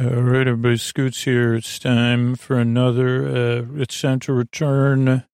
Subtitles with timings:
[0.00, 1.54] All right, everybody, Scoots here.
[1.54, 5.24] It's time for another, uh, it's time to return.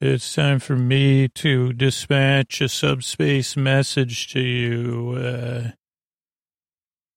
[0.00, 5.70] It's time for me to dispatch a subspace message to you, uh,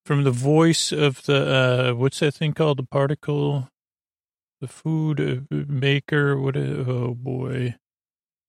[0.08, 2.80] from the voice of the, uh, what's that thing called?
[2.80, 3.70] The particle,
[4.60, 6.36] the food uh, maker.
[6.36, 7.76] What, oh boy.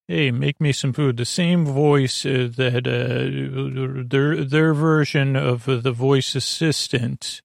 [0.08, 1.18] Hey, make me some food.
[1.18, 7.42] The same voice uh, that, uh, their, their version of the voice assistant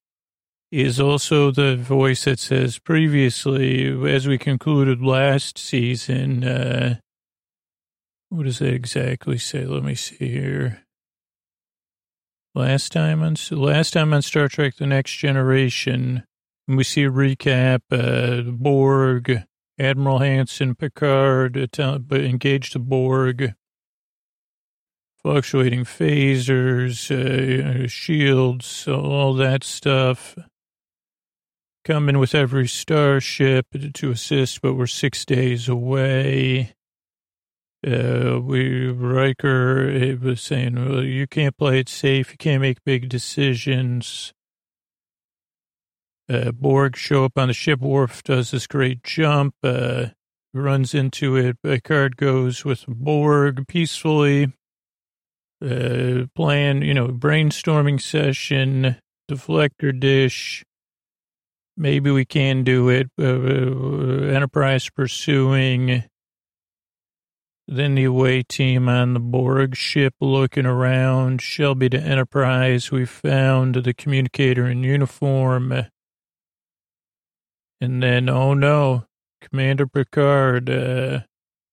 [0.72, 6.96] is also the voice that says previously, as we concluded last season, uh,
[8.30, 9.66] what does it exactly say?
[9.66, 10.84] Let me see here.
[12.54, 16.24] Last time on last time on Star Trek: The Next Generation,
[16.66, 17.80] we see a recap.
[17.90, 19.42] Uh, Borg,
[19.78, 23.54] Admiral Hanson, Picard engaged the Borg.
[25.22, 30.36] Fluctuating phasers, uh, shields, all that stuff
[31.84, 36.74] coming with every starship to assist, but we're six days away.
[37.84, 42.30] Uh, we, Riker it was saying, well, you can't play it safe.
[42.30, 44.32] You can't make big decisions.
[46.28, 47.80] Uh, Borg show up on the ship.
[47.80, 50.06] Worf does this great jump, uh,
[50.54, 51.56] runs into it.
[51.62, 54.52] Picard goes with Borg peacefully.
[55.60, 58.96] Uh, plan, you know, brainstorming session,
[59.30, 60.64] deflector dish
[61.76, 63.08] maybe we can do it.
[63.18, 66.04] Uh, uh, Enterprise pursuing.
[67.68, 71.40] Then the away team on the Borg ship looking around.
[71.40, 72.90] Shelby to Enterprise.
[72.90, 75.86] We found the communicator in uniform.
[77.80, 79.06] And then, oh no,
[79.40, 81.20] Commander Picard uh,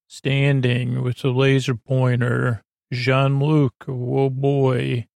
[0.08, 2.64] standing with a laser pointer.
[2.92, 5.08] Jean Luc, oh boy.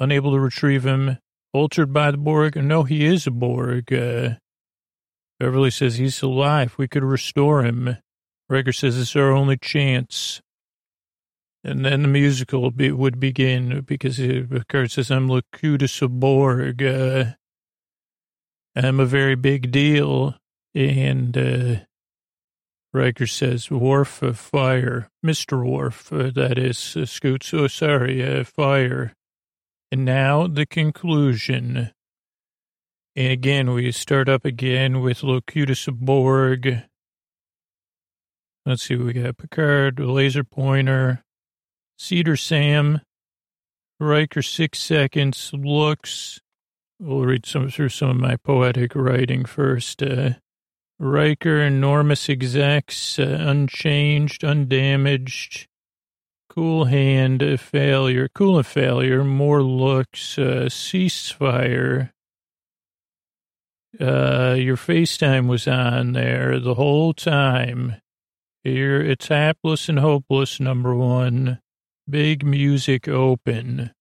[0.00, 1.18] Unable to retrieve him
[1.52, 2.56] altered by the Borg?
[2.56, 3.92] No, he is a Borg.
[3.92, 4.34] Uh,
[5.38, 6.74] Beverly says he's alive.
[6.78, 7.96] We could restore him.
[8.48, 10.40] Riker says it's our only chance.
[11.64, 14.20] And then the musical be, would begin because
[14.68, 16.82] Kurt says, I'm Locutus of Borg.
[16.82, 17.24] Uh,
[18.74, 20.36] I'm a very big deal.
[20.74, 21.76] And uh,
[22.92, 25.08] Riker says, Worf of fire.
[25.24, 25.64] Mr.
[25.64, 27.42] Worf, uh, that is, uh, Scoot.
[27.44, 29.12] So sorry, uh, fire.
[29.92, 31.90] And now the conclusion.
[33.14, 36.84] And again, we start up again with Locutus Borg.
[38.64, 41.22] Let's see, we got Picard, laser pointer,
[41.98, 43.02] Cedar Sam,
[44.00, 46.40] Riker, six seconds, looks.
[46.98, 50.02] We'll read some through some of my poetic writing first.
[50.02, 50.30] Uh,
[50.98, 55.68] Riker, enormous execs, uh, unchanged, undamaged.
[56.54, 62.10] Cool hand failure, cool and failure, more looks, uh, ceasefire.
[63.98, 67.96] Uh, your FaceTime was on there the whole time.
[68.64, 71.58] Here, it's hapless and hopeless, number one.
[72.06, 73.92] Big music open.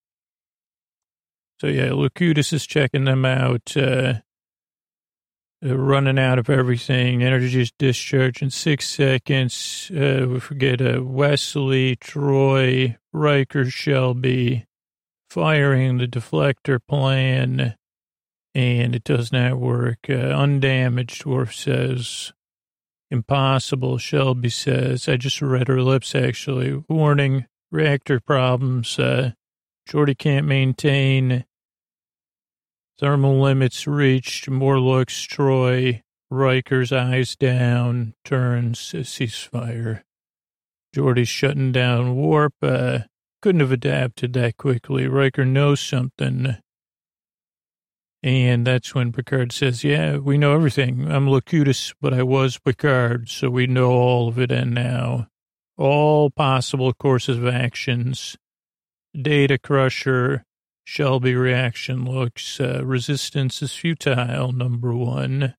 [1.62, 3.78] So yeah, Locutus is checking them out.
[3.78, 4.16] Uh,
[5.62, 7.24] running out of everything.
[7.24, 9.92] Energy is discharge in six seconds.
[9.94, 14.66] Uh, we forget uh, Wesley, Troi, Riker, Shelby
[15.30, 17.76] firing the deflector plan,
[18.54, 20.00] and it does not work.
[20.10, 22.34] Uh, undamaged, Worf says.
[23.10, 25.08] Impossible, Shelby says.
[25.08, 26.84] I just read her lips, actually.
[26.90, 28.98] Warning, reactor problems.
[28.98, 29.32] Uh,
[29.90, 31.46] Geordi can't maintain
[33.02, 34.48] Thermal limits reached.
[34.48, 35.26] More looks.
[35.26, 36.04] Troi.
[36.30, 38.14] Riker's eyes down.
[38.24, 38.80] Turns.
[38.80, 40.04] Ceasefire.
[40.94, 42.54] Geordi's shutting down warp.
[42.62, 43.00] Uh,
[43.42, 45.08] couldn't have adapted that quickly.
[45.08, 46.58] Riker knows something.
[48.22, 51.12] And that's when Picard says, Yeah, we know everything.
[51.12, 55.28] I'm Locutus, but I was Picard, so we know all of it and now.
[55.76, 58.38] All possible courses of actions.
[59.20, 60.46] Data Crusher,
[60.84, 65.56] Shelby reaction looks uh, resistance is futile, number one.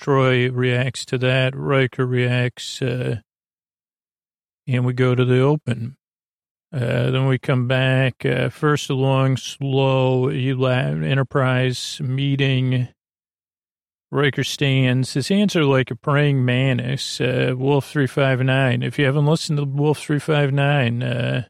[0.00, 1.56] Troi reacts to that.
[1.56, 3.20] Riker reacts, uh,
[4.66, 5.96] and we go to the open.
[6.72, 8.26] Uh, then we come back.
[8.26, 12.88] Uh, first, along slow, Enterprise meeting.
[14.10, 15.14] Riker stands.
[15.14, 17.20] His hands are like a praying mantis.
[17.20, 18.82] Uh, Wolf 359.
[18.82, 21.44] If you haven't listened to Wolf 359, uh,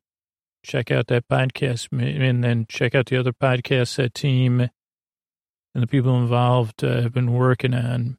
[0.67, 5.87] check out that podcast and then check out the other podcasts that team and the
[5.87, 8.17] people involved uh, have been working on.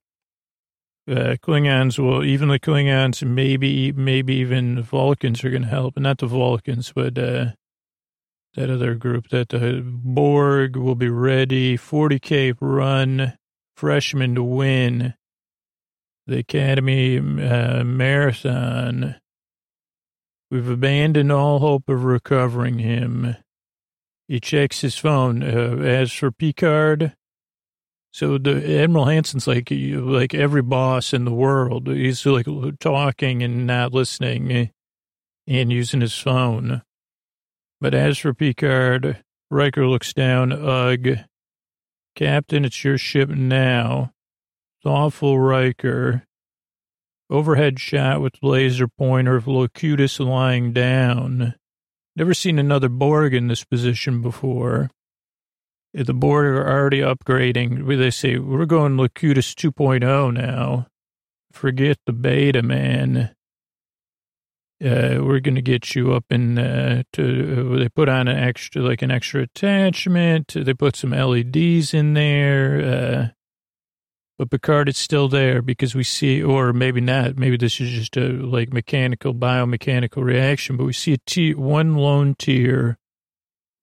[1.09, 5.97] Uh, Klingons, well, even the Klingons, maybe, maybe even the Vulcans are going to help.
[5.97, 7.51] Not the Vulcans, but uh,
[8.55, 13.37] that other group, that the Borg will be ready, 40K run,
[13.75, 15.15] freshman to win,
[16.27, 19.15] the Academy uh, Marathon.
[20.49, 23.35] We've abandoned all hope of recovering him.
[24.27, 25.43] He checks his phone.
[25.43, 27.15] Uh, as for Picard,
[28.11, 31.87] so the Admiral Hanson's like like every boss in the world.
[31.87, 32.47] He's like
[32.79, 34.71] talking and not listening
[35.47, 36.81] and using his phone.
[37.79, 40.51] But as for Picard, Riker looks down.
[40.51, 41.19] Ugh.
[42.15, 44.13] Captain, it's your ship now.
[44.83, 46.26] Thoughtful Riker.
[47.29, 51.55] Overhead shot with laser pointer of Locutus lying down.
[52.15, 54.89] Never seen another Borg in this position before.
[55.93, 57.85] The Borg are already upgrading.
[57.87, 60.87] They say, we're going Locutus 2.0 now.
[61.51, 63.35] Forget the beta, man.
[64.79, 68.37] Uh, we're going to get you up in, uh, to, uh, they put on an
[68.37, 70.53] extra, like an extra attachment.
[70.55, 73.33] They put some LEDs in there.
[74.37, 78.17] But Picard is still there because we see, or maybe not, maybe this is just
[78.17, 82.99] a like mechanical, biomechanical reaction, but we see a te- one lone tear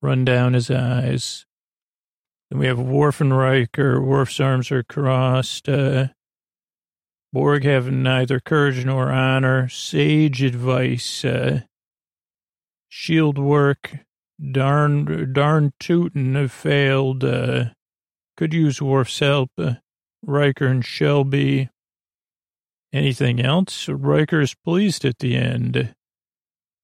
[0.00, 1.44] run down his eyes.
[2.50, 4.00] Then we have Worf and Riker.
[4.00, 5.68] Worf's arms are crossed.
[5.68, 6.08] Uh,
[7.32, 9.68] Borg have neither courage nor honor.
[9.68, 11.24] Sage advice.
[11.24, 11.62] Uh,
[12.88, 13.96] shield work.
[14.52, 17.24] Darn, darn tootin' have failed.
[17.24, 17.66] Uh,
[18.36, 19.50] could use Worf's help.
[19.58, 19.74] Uh,
[20.26, 21.70] Riker and Shelby.
[22.92, 23.88] Anything else?
[23.88, 25.94] Riker is pleased at the end.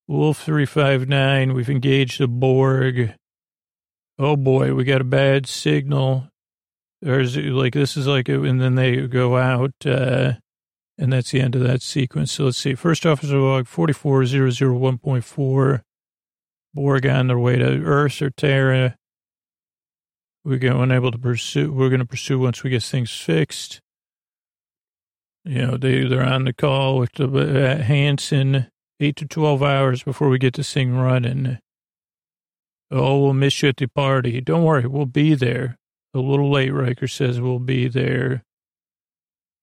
[0.09, 3.15] Wolf 359, we've engaged the Borg.
[4.19, 6.27] Oh boy, we got a bad signal.
[7.01, 10.33] There's like, this is like, and then they go out, uh,
[10.99, 12.33] and that's the end of that sequence.
[12.33, 12.75] So let's see.
[12.75, 15.83] First officer log 44001.4.
[16.75, 18.97] Borg on their way to Earth or Terra.
[20.45, 21.73] We're going unable to pursue.
[21.73, 23.81] We're going to pursue once we get things fixed.
[25.45, 28.69] You know, they they're on the call with the uh, Hanson
[29.01, 31.59] eight to twelve hours before we get this thing running.
[32.91, 34.41] Oh, we'll miss you at the party.
[34.41, 35.77] Don't worry, we'll be there.
[36.13, 38.43] A little late, Riker says we'll be there.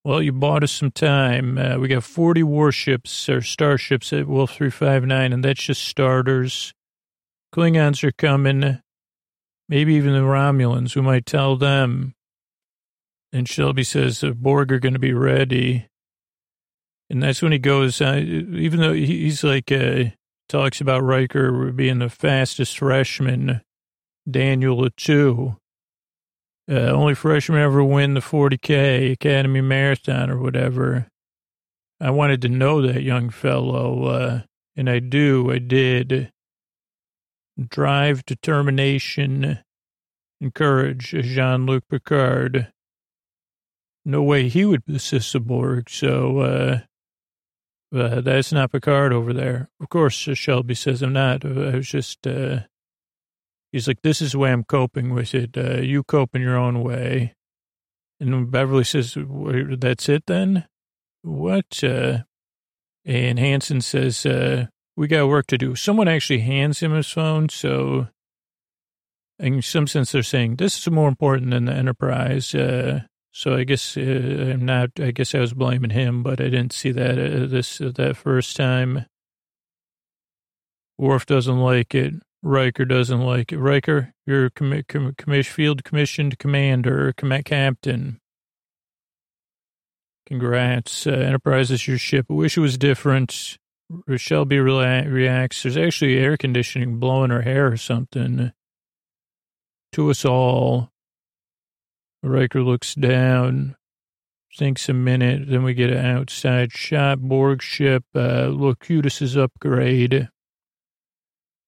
[0.05, 1.57] Well, you bought us some time.
[1.57, 6.73] Uh, we got 40 warships or starships at Wolf 359, and that's just starters.
[7.53, 8.79] Klingons are coming.
[9.69, 12.13] Maybe even the Romulans, we might tell them.
[13.33, 15.87] And Shelby says the Borg are going to be ready.
[17.09, 20.05] And that's when he goes, uh, even though he's like, uh,
[20.49, 23.61] talks about Riker being the fastest freshman,
[24.29, 25.57] Daniel two.
[26.69, 31.07] Uh, only freshman ever win the 40K Academy Marathon or whatever.
[31.99, 34.41] I wanted to know that young fellow, uh,
[34.75, 36.31] and I do, I did
[37.59, 39.59] drive, determination,
[40.39, 42.71] and courage, Jean-Luc Picard.
[44.05, 46.79] No way he would assist the Borg, so uh,
[47.95, 49.69] uh, that's not Picard over there.
[49.81, 51.43] Of course, Shelby says I'm not.
[51.45, 52.59] I was just, uh,
[53.71, 55.57] he's like, this is the way I'm coping with it.
[55.57, 57.33] Uh, you cope in your own way.
[58.19, 59.17] And Beverly says,
[59.77, 60.65] that's it then?
[61.21, 61.83] What?
[61.83, 62.19] Uh,
[63.05, 65.75] and Hanson says, uh, we got work to do.
[65.75, 67.47] Someone actually hands him his phone.
[67.49, 68.07] So,
[69.39, 72.53] in some sense, they're saying this is more important than the Enterprise.
[72.53, 73.01] Uh,
[73.31, 74.89] so I guess uh, I'm not.
[74.99, 78.17] I guess I was blaming him, but I didn't see that uh, this uh, that
[78.17, 79.05] first time.
[80.97, 82.15] Worf doesn't like it.
[82.41, 83.59] Riker doesn't like it.
[83.59, 88.19] Riker, you're com- com- field commissioned commander, com- captain.
[90.25, 91.05] Congrats.
[91.05, 92.25] Uh, Enterprise is your ship.
[92.31, 93.59] I wish it was different.
[94.17, 95.63] Shelby reacts.
[95.63, 98.51] There's actually air conditioning blowing her hair or something.
[99.93, 100.91] To us all.
[102.21, 103.77] Riker looks down,
[104.57, 105.47] thinks a minute.
[105.47, 107.19] Then we get an outside shot.
[107.19, 108.03] Borg ship.
[108.13, 110.29] Uh, Locutus's upgrade.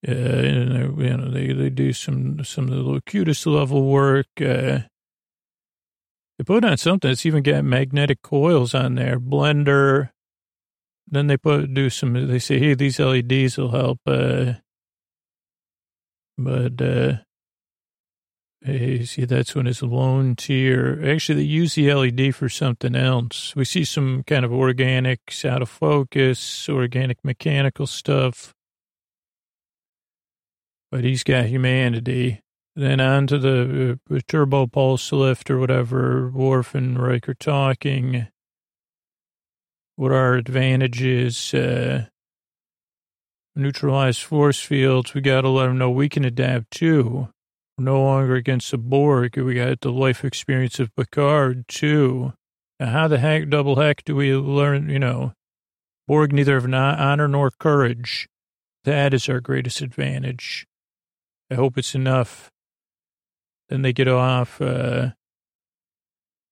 [0.08, 4.28] Uh, and, you know, they, they do some, some of the Locutus level work.
[4.40, 4.80] Uh,
[6.38, 9.20] they put on something that's even got magnetic coils on there.
[9.20, 10.12] Blender
[11.12, 12.14] then they put do some.
[12.28, 14.54] They say, "Hey, these LEDs will help." Uh,
[16.38, 17.18] but uh,
[18.62, 21.04] hey, see, that's when it's lone tear.
[21.10, 23.56] Actually, they use the LED for something else.
[23.56, 28.54] We see some kind of organics out of focus, organic mechanical stuff.
[30.92, 32.42] But he's got humanity.
[32.76, 36.30] Then on to the uh, turbo pulse lift or whatever.
[36.30, 38.28] Worf and Riker talking
[40.00, 42.06] what our advantages, uh,
[43.54, 45.14] neutralized force fields.
[45.14, 47.28] We got to let them know we can adapt too.
[47.78, 49.38] We're no longer against the Borg.
[49.38, 52.32] We got the life experience of Picard too.
[52.80, 55.34] Now, how the heck, double heck, do we learn, you know,
[56.08, 58.30] Borg neither have honor nor courage.
[58.86, 60.66] That is our greatest advantage.
[61.52, 62.50] I hope it's enough.
[63.68, 64.62] Then they get off.
[64.62, 65.10] Uh,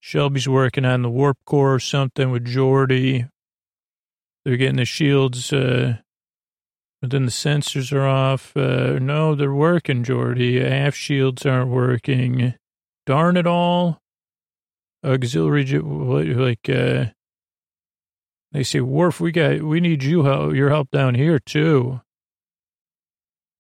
[0.01, 3.29] Shelby's working on the warp core or something with Geordi.
[4.47, 5.97] They're getting the shields, uh,
[7.01, 8.55] but then the sensors are off.
[8.55, 10.65] Uh, no, they're working, Geordi.
[10.65, 12.53] Half shields aren't working.
[13.05, 13.99] Darn it all.
[15.03, 17.07] Auxiliary, like, uh,
[18.53, 21.99] they say, Worf, we got, we need you help, your help down here too.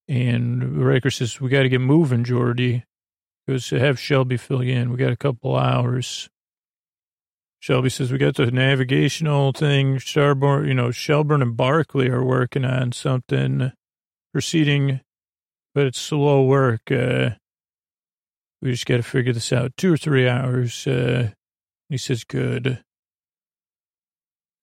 [0.07, 2.83] And Riker says, we got to get moving, Geordi.
[3.45, 4.91] Goes to have Shelby fill in.
[4.91, 6.29] We got a couple hours.
[7.59, 9.99] Shelby says, we got the navigational thing.
[9.99, 13.71] Starboard, you know, Shelburne and Barclay are working on something
[14.31, 15.01] proceeding,
[15.73, 16.91] but it's slow work.
[16.91, 17.31] Uh,
[18.61, 19.75] we just got to figure this out.
[19.75, 20.85] Two or three hours.
[20.85, 21.31] Uh,
[21.89, 22.83] he says, good.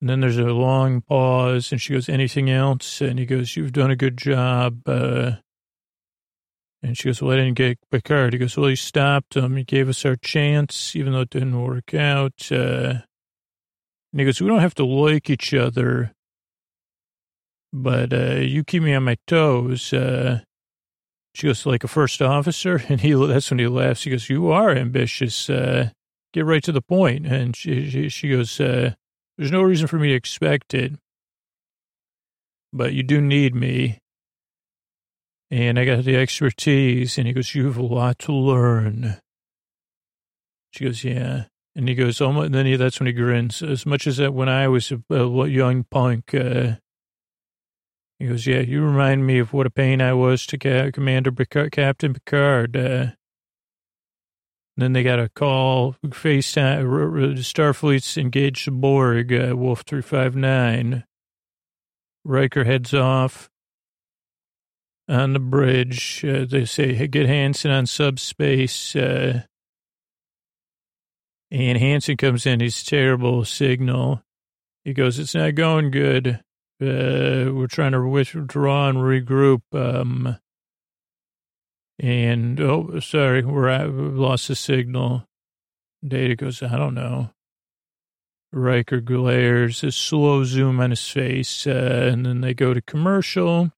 [0.00, 3.00] And then there's a long pause, and she goes, anything else?
[3.00, 4.86] And he goes, you've done a good job.
[4.86, 5.36] Uh,
[6.84, 8.34] and she goes, well, I didn't get Picard.
[8.34, 9.56] He goes, well, he stopped him.
[9.56, 12.52] He gave us our chance, even though it didn't work out.
[12.52, 13.00] Uh,
[14.12, 16.12] and he goes, we don't have to like each other,
[17.72, 19.94] but uh, you keep me on my toes.
[19.94, 20.40] Uh,
[21.32, 22.82] she goes, like a first officer?
[22.90, 24.04] And he that's when he laughs.
[24.04, 25.48] He goes, you are ambitious.
[25.48, 25.88] Uh,
[26.34, 27.26] get right to the point.
[27.26, 28.92] And she, she, she goes, uh,
[29.38, 30.92] there's no reason for me to expect it,
[32.74, 34.00] but you do need me.
[35.54, 37.16] And I got the expertise.
[37.16, 39.20] And he goes, you have a lot to learn.
[40.72, 41.44] She goes, yeah.
[41.76, 43.62] And he goes, oh, and then he, that's when he grins.
[43.62, 45.00] As much as that when I was a,
[45.48, 46.72] young punk, uh,
[48.18, 51.70] he goes, yeah, you remind me of what a pain I was to Commander Picard,
[51.70, 52.76] Captain Picard.
[52.76, 53.06] Uh,
[54.76, 61.04] then they got a call, FaceTime, Starfleet's engaged the Borg, uh, Wolf 359.
[62.24, 63.50] Riker heads off
[65.08, 66.24] on the bridge.
[66.24, 68.96] Uh, they say, get Hanson on subspace.
[68.96, 69.42] Uh,
[71.50, 74.22] and Hanson comes in, he's terrible signal.
[74.84, 76.40] He goes, it's not going good.
[76.82, 79.62] Uh, we're trying to withdraw and regroup.
[79.72, 80.36] Um,
[81.98, 85.26] and, oh, sorry, we're at, we lost the signal.
[86.06, 87.30] Data goes, I don't know.
[88.52, 93.72] Riker glares, a slow zoom on his face, uh, and then they go to commercial.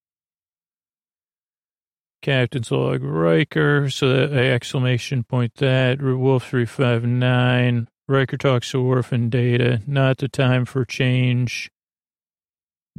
[2.26, 7.87] Captain's log Riker, so that exclamation point that, Wolf 359.
[8.09, 11.71] Riker talks to Worf and Data, not the time for change.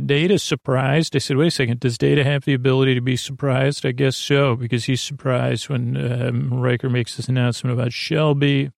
[0.02, 1.14] Data surprised.
[1.14, 3.86] I said, wait a second, does Data have the ability to be surprised?
[3.86, 8.72] I guess so, because he's surprised when um, Riker makes this announcement about Shelby.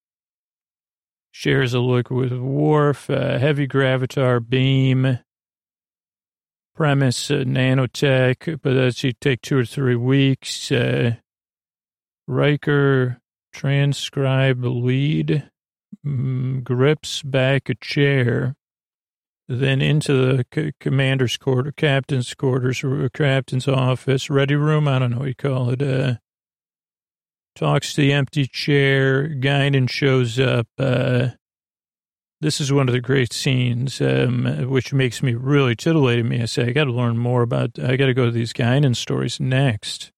[1.29, 5.19] Shares a look with Worf, uh, heavy graviton beam,
[6.79, 10.71] premise uh, nanotech, but that should take two or three weeks.
[10.71, 11.15] Uh,
[12.25, 13.19] Riker
[13.51, 15.49] transcribe lead,
[16.05, 18.55] mm, grips back a chair
[19.49, 22.81] then into the c- commander's quarter, captain's quarters,
[23.13, 24.87] captain's office, ready room.
[24.87, 25.81] I don't know what you call it.
[25.81, 26.13] Uh,
[27.55, 29.27] talks to the empty chair.
[29.27, 30.67] Guinan shows up.
[30.77, 31.31] Uh,
[32.41, 36.41] this is one of the great scenes, um, which makes me really titillated me.
[36.41, 38.95] I say, I got to learn more about, I got to go to these Guinan
[38.95, 40.11] stories next.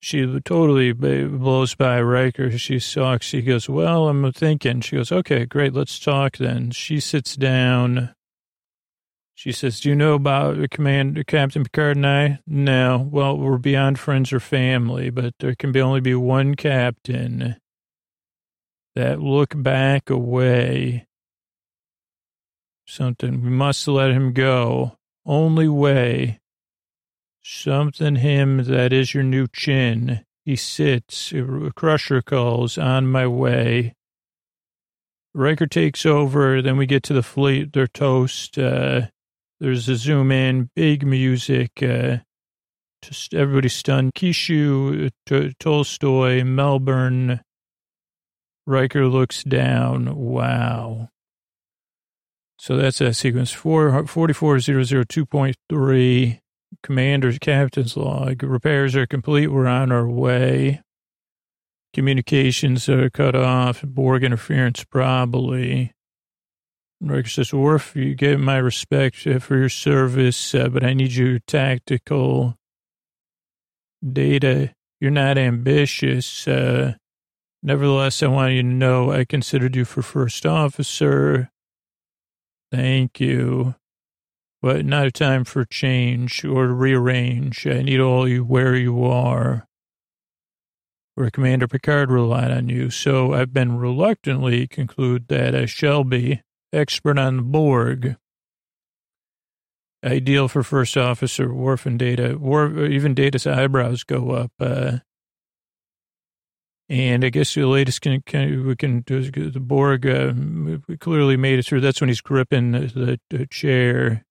[0.00, 2.56] She totally blows by Riker.
[2.58, 3.30] She talks.
[3.30, 4.80] He goes, Well, I'm thinking.
[4.80, 5.74] She goes, Okay, great.
[5.74, 6.70] Let's talk then.
[6.70, 8.14] She sits down.
[9.34, 12.38] She says, Do you know about Commander Captain Picard and I?
[12.46, 13.08] No.
[13.10, 17.56] Well, we're beyond friends or family, but there can be only be one captain.
[18.96, 21.06] That look back away.
[22.88, 23.42] Something.
[23.42, 24.96] We must let him go.
[25.26, 26.40] Only way.
[27.42, 30.24] Something him that is your new chin.
[30.46, 31.32] He sits,
[31.74, 33.94] Crusher calls, on my way.
[35.34, 38.58] Riker takes over, then we get to the fleet, their toast.
[38.58, 39.08] Uh,
[39.60, 41.82] there's a zoom in, big music.
[41.82, 42.18] Uh,
[43.02, 44.14] just everybody stunned.
[44.14, 47.42] Kyushu, T- Tolstoy, Melbourne.
[48.66, 50.16] Riker looks down.
[50.16, 51.10] Wow.
[52.58, 53.52] So that's that sequence.
[53.52, 56.40] 4, 44002.3.
[56.82, 58.42] Commander's captain's log.
[58.42, 59.46] Repairs are complete.
[59.48, 60.80] We're on our way.
[61.94, 63.82] Communications are cut off.
[63.82, 65.92] Borg interference, probably.
[67.00, 71.12] Riker says, Worf, you get my respect uh, for your service, uh, but I need
[71.12, 72.56] your tactical
[74.12, 74.72] data.
[75.00, 76.48] You're not ambitious.
[76.48, 76.94] Uh,
[77.66, 81.50] nevertheless, I want you to know I considered you for first officer.
[82.72, 83.74] Thank you.
[84.62, 87.66] But not a time for change or to rearrange.
[87.66, 89.66] I need all you where you are
[91.16, 92.90] where Commander Picard relied on you.
[92.90, 96.42] So I've been reluctantly conclude that I shall be
[96.72, 98.16] expert on the Borg.
[100.04, 102.36] Ideal for first officer Worf and Data.
[102.38, 104.52] Worf, even Data's eyebrows go up.
[104.60, 104.98] Uh,
[106.88, 110.32] and I guess the latest can, can we can do is the Borg uh,
[111.00, 111.80] clearly made it through.
[111.80, 114.24] That's when he's gripping the, the chair.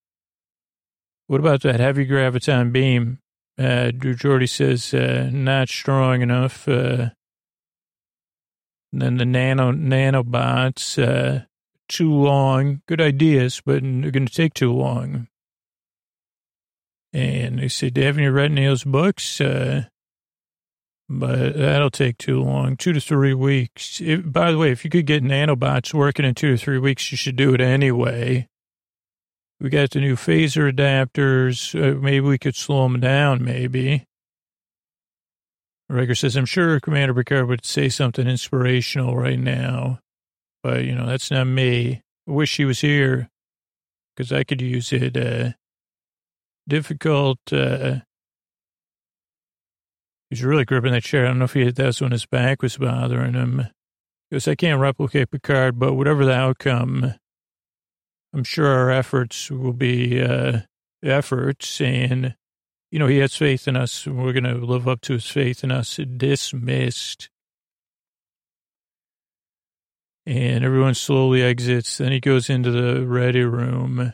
[1.27, 3.19] What about that heavy graviton beam?
[3.57, 6.67] Uh, Geordi says, uh, not strong enough.
[6.67, 7.09] Uh,
[8.91, 11.45] then the nano nanobots, uh,
[11.89, 12.81] too long.
[12.87, 15.27] Good ideas, but they're going to take too long.
[17.11, 19.39] And they said, haven't you read Neil's books?
[19.39, 19.85] Uh,
[21.07, 24.01] but that'll take too long, two to three weeks.
[24.01, 27.11] It, by the way, if you could get nanobots working in two to three weeks,
[27.11, 28.47] you should do it anyway.
[29.59, 31.73] We got the new phaser adapters.
[31.73, 34.05] Uh, maybe we could slow them down, maybe.
[35.87, 39.99] Riker says, I'm sure Commander Picard would say something inspirational right now.
[40.63, 42.01] But, you know, that's not me.
[42.27, 43.29] I wish she was here
[44.15, 45.15] because I could use it.
[45.15, 45.51] Uh,
[46.67, 47.37] difficult.
[47.51, 47.97] Uh,
[50.29, 51.25] he's really gripping that chair.
[51.25, 53.67] I don't know if he hit that when his back was bothering him.
[54.29, 57.13] Because I can't replicate Picard, but whatever the outcome,
[58.33, 60.61] I'm sure our efforts will be uh,
[61.03, 62.35] efforts, and
[62.91, 64.05] you know he has faith in us.
[64.05, 65.97] And we're going to live up to his faith in us.
[65.97, 67.29] Dismissed,
[70.25, 71.99] and everyone slowly exits.
[71.99, 74.11] Then he goes into the ready room,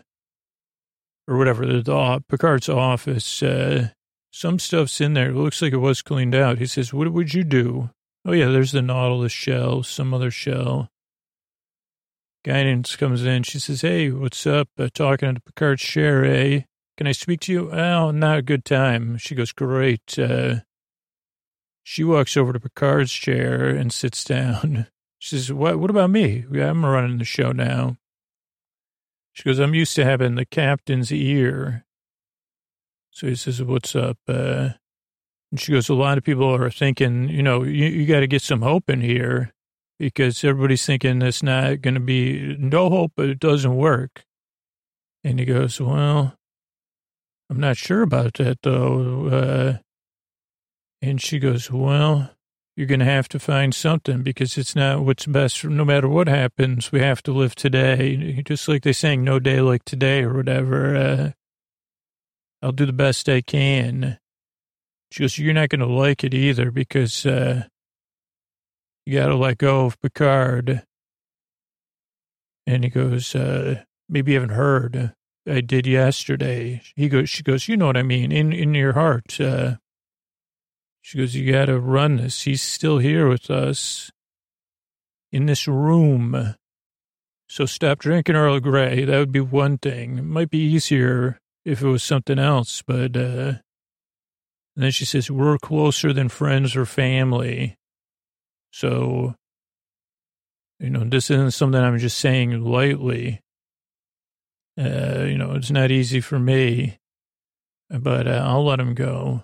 [1.26, 3.42] or whatever the Picard's office.
[3.42, 3.90] Uh,
[4.32, 5.30] some stuff's in there.
[5.30, 6.58] It looks like it was cleaned out.
[6.58, 7.90] He says, "What would you do?"
[8.26, 10.90] Oh yeah, there's the Nautilus shell, some other shell.
[12.44, 13.44] Guinan comes in.
[13.44, 14.70] She says, Hey, what's up?
[14.78, 16.62] Uh, talking to Picard's chair, eh?
[16.98, 17.72] Can I speak to you?
[17.72, 19.18] Oh, not a good time.
[19.18, 20.18] She goes, Great.
[20.18, 20.58] Uh,
[21.84, 24.88] she walks over to Picard's chair and sits down.
[25.24, 26.46] She says, What, what about me?
[26.52, 27.98] I'm running the show now.
[29.34, 31.86] She goes, I'm used to having the captain's ear.
[33.12, 34.18] So he says, What's up?
[34.28, 34.70] Uh,
[35.52, 38.28] and she goes, A lot of people are thinking, you know, you, you got to
[38.28, 39.54] get some hope in here
[40.00, 44.24] because everybody's thinking it's not going to be no hope, but it doesn't work.
[45.24, 46.36] And he goes, well,
[47.50, 49.28] I'm not sure about that though.
[49.28, 49.78] Uh,
[51.02, 52.32] and she goes, well,
[52.76, 55.64] you're going to have to find something because it's not what's best.
[55.66, 58.42] No matter what happens, we have to live today.
[58.44, 60.96] Just like they saying no day like today or whatever.
[60.96, 61.32] Uh,
[62.62, 64.20] I'll do the best I can.
[65.12, 67.64] She goes, you're not going to like it either because, uh,
[69.06, 70.84] you got to let go of Picard.
[72.68, 75.14] And he goes, uh, maybe you haven't heard.
[75.48, 76.82] I did yesterday.
[76.96, 78.32] He goes, she goes, you know what I mean?
[78.32, 79.42] In, in your heart.
[79.42, 79.78] Uh,
[81.02, 82.44] she goes, you got to run this.
[82.44, 84.12] He's still here with us
[85.32, 86.56] in this room.
[87.50, 89.04] So stop drinking Earl Grey.
[89.04, 90.20] That would be one thing.
[90.20, 93.54] It might be easier if it was something else, but, uh,
[94.76, 97.78] and then she says, we're closer than friends or family.
[98.72, 99.36] So,
[100.80, 103.42] you know, this isn't something I'm just saying lightly.
[104.80, 106.98] Uh, you know, it's not easy for me,
[107.90, 109.44] but uh, I'll let him go.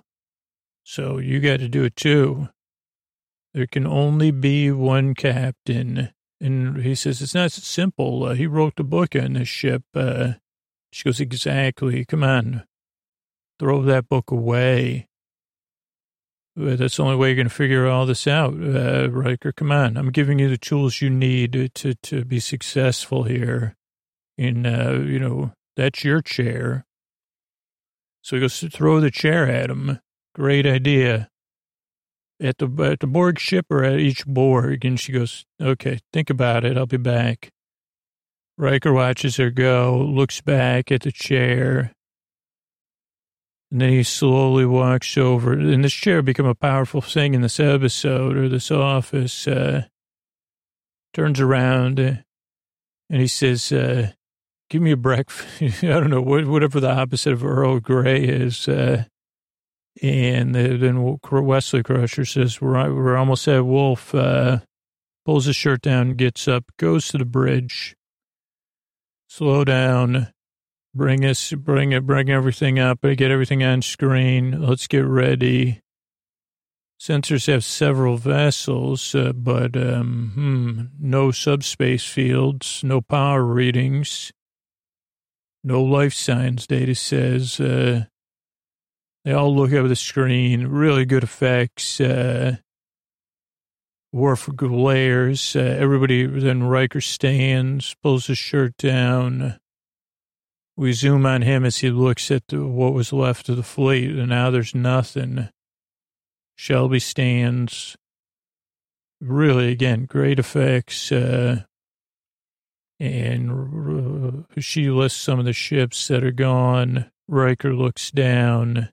[0.83, 2.47] So you got to do it too.
[3.53, 6.13] There can only be one captain.
[6.39, 8.23] And he says, it's not simple.
[8.23, 9.83] Uh, he wrote the book on this ship.
[9.93, 10.33] Uh,
[10.97, 12.03] she goes, exactly.
[12.05, 12.63] Come on.
[13.59, 15.07] Throw that book away.
[16.55, 19.51] That's the only way you're going to figure all this out, uh, Riker.
[19.51, 19.95] Come on.
[19.95, 23.75] I'm giving you the tools you need to, to be successful here.
[24.39, 26.83] And, uh, you know, that's your chair.
[28.23, 29.99] So he goes throw the chair at him.
[30.33, 31.29] Great idea.
[32.41, 34.83] At the, at the Borg ship or at each Borg?
[34.83, 36.75] And she goes, okay, think about it.
[36.75, 37.51] I'll be back.
[38.57, 41.93] Riker watches her go, looks back at the chair,
[43.71, 47.59] and then he slowly walks over, and this chair become a powerful thing in this
[47.59, 49.47] episode or this office.
[49.47, 49.83] Uh,
[51.13, 52.13] turns around uh,
[53.09, 54.11] and he says, uh,
[54.69, 58.67] "Give me a breakfast." I don't know what whatever the opposite of Earl Grey is.
[58.67, 59.05] Uh,
[60.01, 64.59] and then Wesley Crusher says, "We're we're almost at Wolf." Uh,
[65.25, 67.96] pulls his shirt down, gets up, goes to the bridge.
[69.27, 70.33] Slow down,
[70.93, 74.61] bring us, bring it, bring everything up, get everything on screen.
[74.61, 75.81] Let's get ready.
[76.99, 84.31] Sensors have several vessels, uh, but um, hmm, no subspace fields, no power readings,
[85.63, 86.65] no life signs.
[86.65, 88.05] Data says uh,
[89.23, 90.65] they all look at the screen.
[90.67, 92.01] Really good effects.
[92.01, 92.57] Uh,
[94.17, 95.55] Worf glares.
[95.55, 99.59] Uh, everybody then Riker stands, pulls his shirt down.
[100.75, 104.09] We zoom on him as he looks at the, what was left of the fleet,
[104.09, 105.49] and now there's nothing.
[106.55, 107.95] Shelby stands.
[109.21, 111.11] Really, again, great effects.
[111.11, 111.65] Uh,
[112.99, 117.11] and uh, she lists some of the ships that are gone.
[117.27, 118.89] Riker looks down.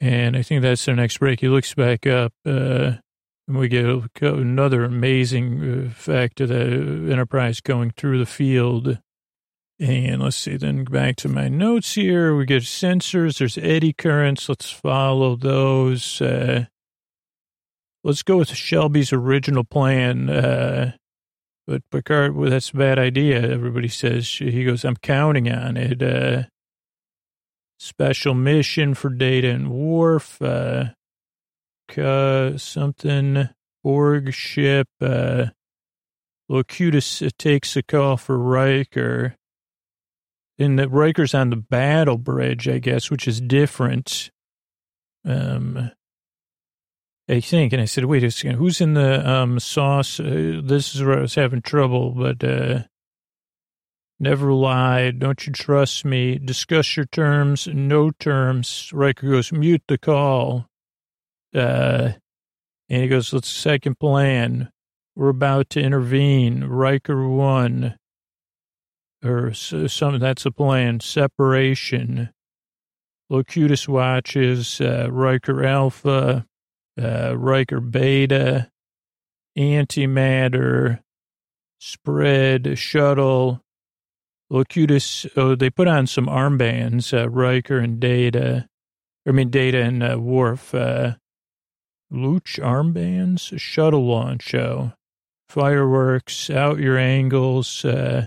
[0.00, 1.40] And I think that's their next break.
[1.40, 2.32] He looks back up.
[2.44, 2.92] Uh,
[3.48, 3.84] and we get
[4.20, 8.98] another amazing effect of the Enterprise going through the field.
[9.78, 12.34] And let's see, then back to my notes here.
[12.34, 13.38] We get sensors.
[13.38, 14.48] There's eddy currents.
[14.48, 16.20] Let's follow those.
[16.20, 16.64] Uh,
[18.02, 20.30] let's go with Shelby's original plan.
[20.30, 20.92] Uh,
[21.66, 23.42] but Picard, well, that's a bad idea.
[23.42, 26.02] Everybody says he goes, I'm counting on it.
[26.02, 26.44] Uh,
[27.78, 30.40] special mission for Data and Worf.
[30.40, 30.86] Uh,
[31.92, 33.48] something
[33.82, 34.88] Borg ship.
[35.00, 35.46] Uh,
[36.48, 39.36] Locutus takes a call for Riker
[40.58, 44.30] in the Riker's on the battle bridge, I guess, which is different.
[45.24, 45.90] Um,
[47.28, 50.20] I think, and I said, wait a second, who's in the um sauce?
[50.20, 52.84] Uh, this is where I was having trouble, but uh,
[54.20, 55.10] never lie.
[55.10, 56.38] Don't you trust me?
[56.38, 57.66] Discuss your terms.
[57.66, 58.90] No terms.
[58.92, 60.68] Riker goes, mute the call.
[61.56, 62.12] Uh,
[62.88, 64.70] and he goes, let's second plan.
[65.14, 66.64] We're about to intervene.
[66.64, 67.96] Riker one
[69.24, 72.30] or some, that's a plan, separation.
[73.28, 76.46] Locutus watches, uh, Riker Alpha,
[77.00, 78.70] uh, Riker Beta,
[79.58, 81.00] antimatter,
[81.78, 83.62] spread, shuttle,
[84.48, 88.68] Locutus, oh, they put on some armbands, uh, Riker and Data,
[89.26, 91.14] I mean, Data and uh, Worf, uh,
[92.16, 94.94] Luch armbands, shuttle launch show,
[95.48, 98.26] fireworks, out your angles, uh,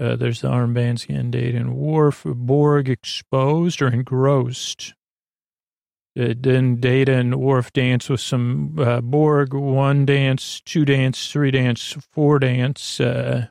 [0.00, 4.94] uh, there's the armbands again, date and Worf, Borg exposed or engrossed.
[6.18, 11.50] Uh, then Data and Worf dance with some uh, Borg, one dance, two dance, three
[11.50, 12.98] dance, four dance.
[12.98, 13.48] Uh,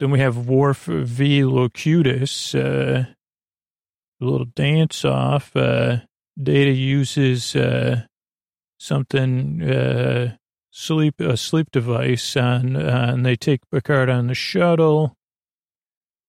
[0.00, 1.44] then we have Worf v.
[1.44, 3.06] Locutus, uh,
[4.20, 5.54] a little dance off.
[5.54, 6.00] Uh,
[6.40, 8.02] Data uses uh,
[8.78, 10.36] something, uh,
[10.70, 15.16] sleep, a sleep device on, uh, and they take Picard on the shuttle.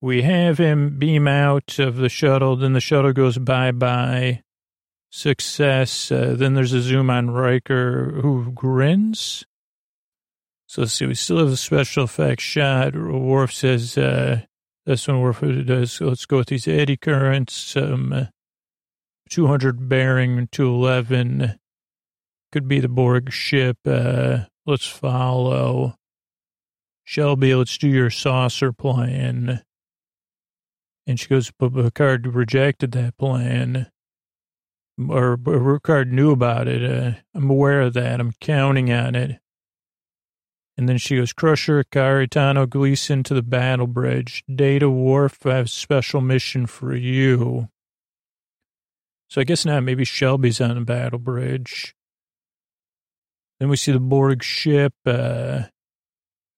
[0.01, 2.55] We have him beam out of the shuttle.
[2.55, 4.41] Then the shuttle goes bye bye.
[5.11, 6.11] Success.
[6.11, 9.45] Uh, then there's a zoom on Riker who grins.
[10.67, 11.05] So let's see.
[11.05, 12.95] We still have a special effects shot.
[12.95, 14.41] Worf says, uh,
[14.85, 15.99] that's when Worf does.
[15.99, 17.75] Let's go with these eddy currents.
[17.75, 18.29] Um,
[19.29, 21.59] 200 bearing to 11.
[22.51, 23.77] Could be the Borg ship.
[23.85, 25.95] Uh, let's follow.
[27.03, 29.63] Shelby, let's do your saucer plan.
[31.07, 33.89] And she goes, but Picard rejected that plan.
[35.07, 36.83] Or Picard knew about it.
[36.83, 38.19] Uh, I'm aware of that.
[38.19, 39.39] I'm counting on it.
[40.77, 44.43] And then she goes, Crusher, Caritano, Gleason to the battle bridge.
[44.53, 47.69] Data Worf, I have a special mission for you.
[49.29, 51.95] So I guess now maybe Shelby's on the battle bridge.
[53.59, 54.93] Then we see the Borg ship.
[55.05, 55.63] Uh,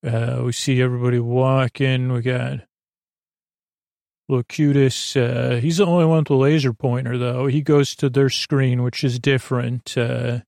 [0.05, 2.11] uh, we see everybody walking.
[2.11, 2.61] We got
[4.31, 7.47] Locutus, uh, he's the only one with a laser pointer, though.
[7.47, 9.97] He goes to their screen, which is different.
[9.97, 10.39] Uh,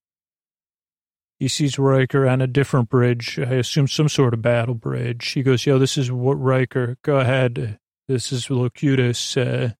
[1.38, 3.38] he sees Riker on a different bridge.
[3.38, 5.32] I assume some sort of battle bridge.
[5.32, 7.78] He goes, yo, this is what Riker, go ahead.
[8.08, 9.36] This is Locutus.
[9.36, 9.72] Uh,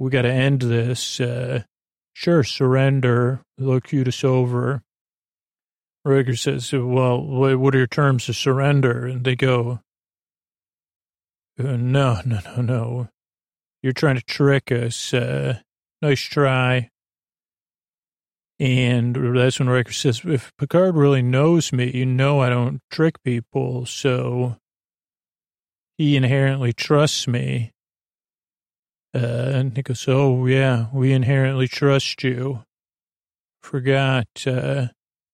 [0.00, 1.20] we got to end this.
[1.20, 1.62] Uh,
[2.14, 3.42] sure, surrender.
[3.58, 4.82] Locutus over.
[6.04, 9.06] Riker says, well, what are your terms of surrender?
[9.06, 9.80] And they go,
[11.58, 13.08] uh, no, no, no, no.
[13.82, 15.12] You're trying to trick us.
[15.12, 15.58] Uh,
[16.00, 16.88] nice try.
[18.58, 23.22] And that's when Riker says, if Picard really knows me, you know I don't trick
[23.22, 24.56] people, so
[25.96, 27.72] he inherently trusts me.
[29.14, 32.64] Uh, and he goes, oh, yeah, we inherently trust you.
[33.60, 34.28] Forgot.
[34.46, 34.88] Uh,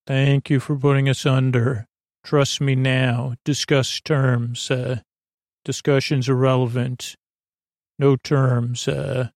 [0.06, 1.86] thank you for putting us under.
[2.24, 3.34] Trust me now.
[3.44, 4.70] Discuss terms.
[4.70, 5.00] Uh,
[5.64, 7.16] discussions irrelevant.
[7.98, 8.88] No terms.
[8.88, 9.28] Uh,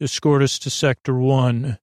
[0.00, 1.78] escort us to Sector 1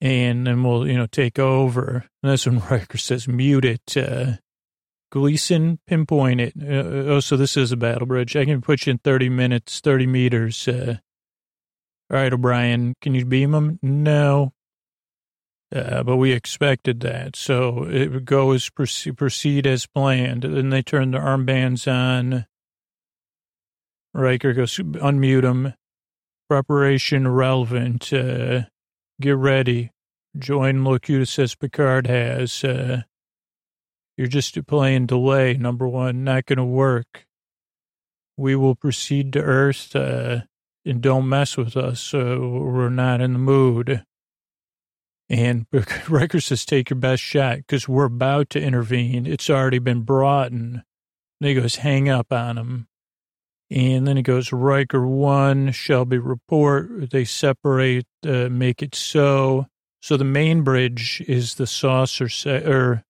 [0.00, 2.06] and then we'll, you know, take over.
[2.22, 3.96] And that's when Riker says, mute it.
[3.96, 4.34] Uh,
[5.10, 6.52] Gleason, pinpoint it.
[6.60, 8.36] Uh, oh, so this is a battle bridge.
[8.36, 10.68] I can put you in 30 minutes, 30 meters.
[10.68, 10.98] Uh,
[12.10, 13.78] all right, O'Brien, can you beam him?
[13.82, 14.52] No.
[15.74, 17.36] Uh, but we expected that.
[17.36, 20.42] So it would go as proceed, proceed as planned.
[20.42, 22.46] Then they turn the armbands on.
[24.14, 25.74] Riker goes, unmute them.
[26.48, 28.10] Preparation relevant.
[28.10, 28.62] Uh,
[29.20, 29.90] get ready.
[30.38, 32.64] Join Locutus as Picard has.
[32.64, 33.02] Uh,
[34.16, 35.54] you're just playing delay.
[35.54, 37.26] Number one, not going to work.
[38.38, 40.42] We will proceed to Earth uh,
[40.88, 42.00] and don't mess with us.
[42.00, 44.04] So we're not in the mood.
[45.28, 45.66] And
[46.08, 49.26] Riker says, take your best shot because we're about to intervene.
[49.26, 50.82] It's already been brought in.
[51.40, 52.88] And he goes, hang up on him.
[53.70, 57.10] And then he goes, Riker one, Shelby report.
[57.10, 59.66] They separate, uh, make it so.
[60.00, 63.04] So the main bridge is the saucer, se- or,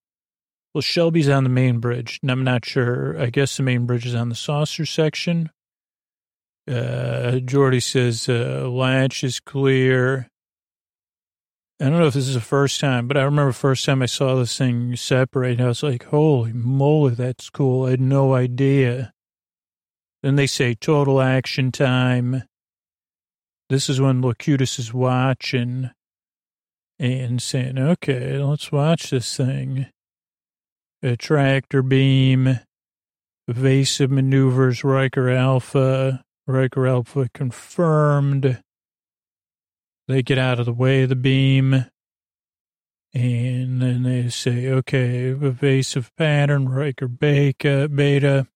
[0.73, 3.19] well, Shelby's on the main bridge, and I'm not sure.
[3.19, 5.49] I guess the main bridge is on the saucer section.
[6.69, 10.27] Uh, Geordi says, uh, latch is clear.
[11.81, 14.05] I don't know if this is the first time, but I remember first time I
[14.05, 17.87] saw this thing separate, I was like, holy moly, that's cool.
[17.87, 19.13] I had no idea.
[20.21, 22.43] Then they say total action time.
[23.69, 25.89] This is when Locutus is watching
[26.99, 29.87] and saying, okay, let's watch this thing.
[31.01, 32.59] A tractor beam,
[33.47, 38.63] evasive maneuvers, Riker Alpha, Riker Alpha confirmed.
[40.07, 41.85] They get out of the way of the beam.
[43.13, 48.47] And then they say, okay, evasive pattern, Riker Beta, beta.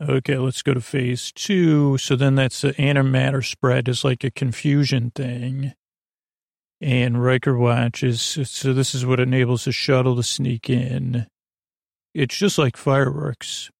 [0.00, 1.98] Okay, let's go to phase two.
[1.98, 5.74] So then that's the antimatter spread is like a confusion thing.
[6.80, 8.20] And Riker watches.
[8.20, 11.28] So this is what enables the shuttle to sneak in.
[12.12, 13.70] It's just like fireworks.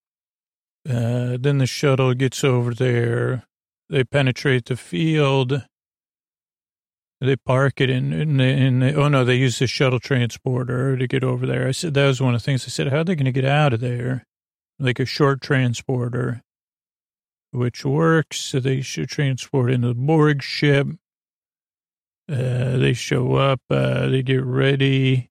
[0.88, 3.44] Uh, then the shuttle gets over there.
[3.88, 5.64] They penetrate the field.
[7.20, 11.22] They park it in, in, in oh no, they use the shuttle transporter to get
[11.22, 11.68] over there.
[11.68, 13.32] I said, that was one of the things I said, how are they going to
[13.32, 14.26] get out of there?
[14.82, 16.42] like a short transporter,
[17.52, 18.38] which works.
[18.38, 20.88] So they should transport into the Borg ship.
[22.30, 25.30] Uh, they show up, uh, they get ready.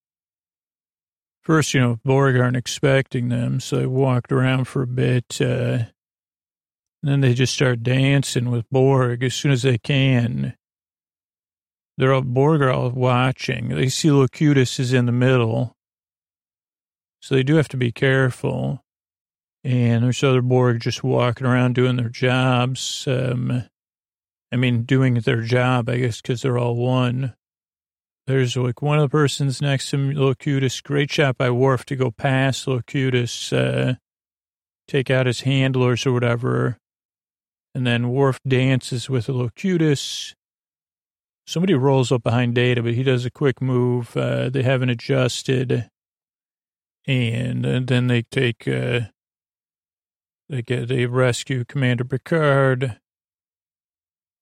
[1.41, 5.41] First, you know, Borg aren't expecting them, so they walked around for a bit.
[5.41, 5.85] Uh,
[7.01, 10.55] then they just start dancing with Borg as soon as they can.
[11.97, 13.69] They're all, Borg are all watching.
[13.69, 15.75] They see Locutus is in the middle.
[17.21, 18.83] So they do have to be careful
[19.63, 23.05] and there's other Borg just walking around doing their jobs.
[23.07, 23.63] Um,
[24.51, 27.35] I mean, doing their job, I guess, because they're all one.
[28.31, 30.79] There's like one of the persons next to Locutus.
[30.79, 33.95] Great shot by Worf to go past Locutus, uh,
[34.87, 36.77] take out his handlers or whatever.
[37.75, 40.33] And then Worf dances with Locutus.
[41.45, 44.15] Somebody rolls up behind Data, but he does a quick move.
[44.15, 45.89] Uh, they haven't adjusted.
[47.05, 49.01] And, and then they take, uh,
[50.47, 52.97] they get, they rescue Commander Picard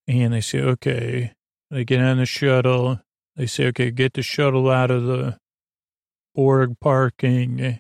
[0.08, 1.34] and they say, okay,
[1.72, 3.00] they get on the shuttle.
[3.40, 5.38] They say, okay, get the shuttle out of the
[6.36, 7.80] Borg parking.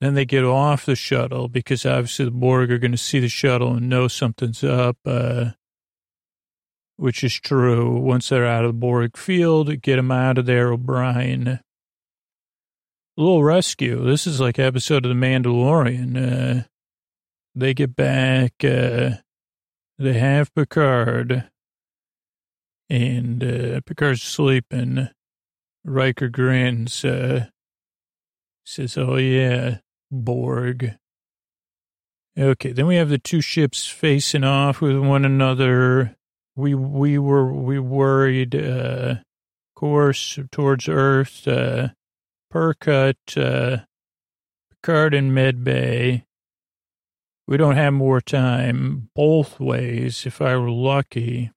[0.00, 3.28] Then they get off the shuttle because obviously the Borg are going to see the
[3.28, 5.50] shuttle and know something's up, uh,
[6.96, 8.00] which is true.
[8.00, 11.60] Once they're out of the Borg field, get them out of there, O'Brien.
[13.18, 14.02] Little rescue.
[14.02, 16.60] This is like episode of The Mandalorian.
[16.60, 16.62] Uh,
[17.54, 19.16] they get back, uh,
[19.98, 21.50] they have Picard,
[22.88, 25.08] and uh, Picard's sleeping.
[25.84, 27.46] Riker grins, uh,
[28.64, 29.78] says, Oh, yeah,
[30.10, 30.96] Borg.
[32.36, 36.16] Okay, then we have the two ships facing off with one another.
[36.56, 39.16] We we were we worried uh
[39.76, 41.88] course towards Earth, uh
[42.52, 43.84] Percut, uh
[44.70, 46.24] Picard and Medbay.
[47.46, 51.52] We don't have more time both ways if I were lucky.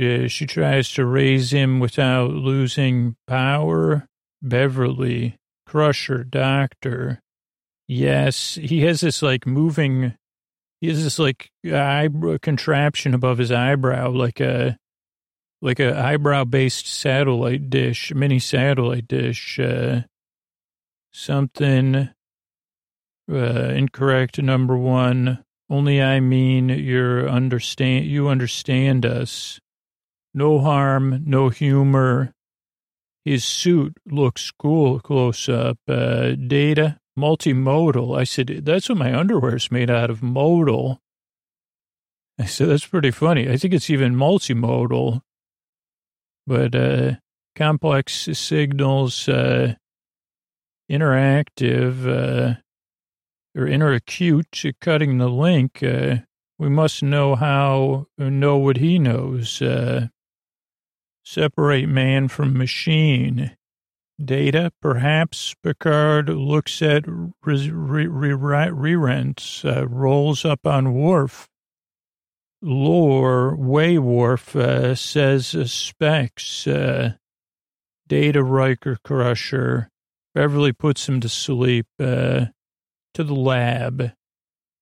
[0.00, 4.08] Uh, she tries to raise him without losing power.
[4.40, 7.20] Beverly, Crusher, Doctor.
[7.86, 10.14] Yes, he has this like moving,
[10.80, 14.78] he has this like eyebrow contraption above his eyebrow, like a,
[15.60, 19.60] like a eyebrow based satellite dish, mini satellite dish.
[19.60, 20.02] Uh,
[21.12, 22.08] something
[23.30, 24.42] uh, incorrect.
[24.42, 28.06] Number one, only I mean you understand.
[28.06, 29.60] You understand us.
[30.34, 32.32] No harm, no humor.
[33.24, 35.78] His suit looks cool close up.
[35.86, 38.18] Uh, data multimodal.
[38.18, 40.22] I said that's what my underwear is made out of.
[40.22, 40.98] Modal.
[42.38, 43.48] I said that's pretty funny.
[43.48, 45.20] I think it's even multimodal.
[46.46, 47.12] But uh,
[47.54, 49.74] complex signals, uh,
[50.90, 52.54] interactive, uh,
[53.54, 55.82] or interacute, cutting the link.
[55.82, 56.16] Uh,
[56.58, 59.62] we must know how, know what he knows.
[59.62, 60.08] Uh,
[61.24, 63.56] separate man from machine.
[64.22, 71.48] Data, perhaps Picard looks at re- re- re- rents, uh, rolls up on Worf.
[72.60, 77.14] Lore, Way Worf uh, says uh, specs, uh,
[78.06, 79.88] Data Riker Crusher.
[80.34, 82.46] Beverly puts him to sleep, uh,
[83.14, 84.12] to the lab.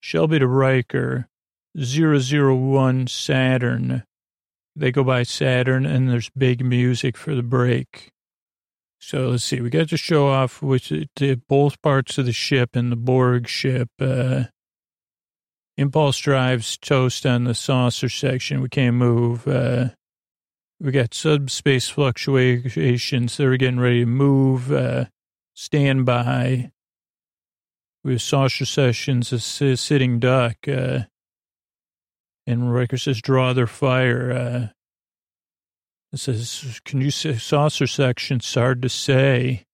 [0.01, 1.29] Shelby to Riker,
[1.75, 4.05] 001 Saturn.
[4.77, 8.13] They go by Saturn, and there's big music for the break.
[9.01, 9.61] So let's see.
[9.61, 10.93] We got to show off which
[11.49, 13.89] both parts of the ship and the Borg ship.
[13.99, 14.45] Uh,
[15.77, 18.61] impulse drives toast on the saucer section.
[18.61, 19.49] We can't move.
[19.49, 19.91] Uh,
[20.79, 23.37] we got subspace fluctuations.
[23.37, 24.71] They're getting ready to move.
[24.71, 25.07] Uh,
[25.55, 26.71] stand by.
[28.05, 29.41] We have saucer sessions, a
[29.77, 30.57] sitting duck.
[30.69, 31.01] Uh,
[32.47, 34.33] and Riker says, draw their fire.
[34.33, 34.67] Uh,
[36.13, 38.39] it says, can you say saucer section?
[38.39, 39.65] It's hard to say.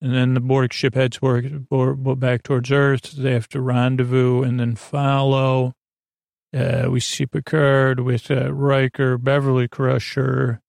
[0.00, 3.12] And then the Borg ship heads back towards Earth.
[3.12, 5.74] They have to rendezvous and then follow.
[6.54, 10.60] Uh, we see Picard with uh, Riker, Beverly Crusher,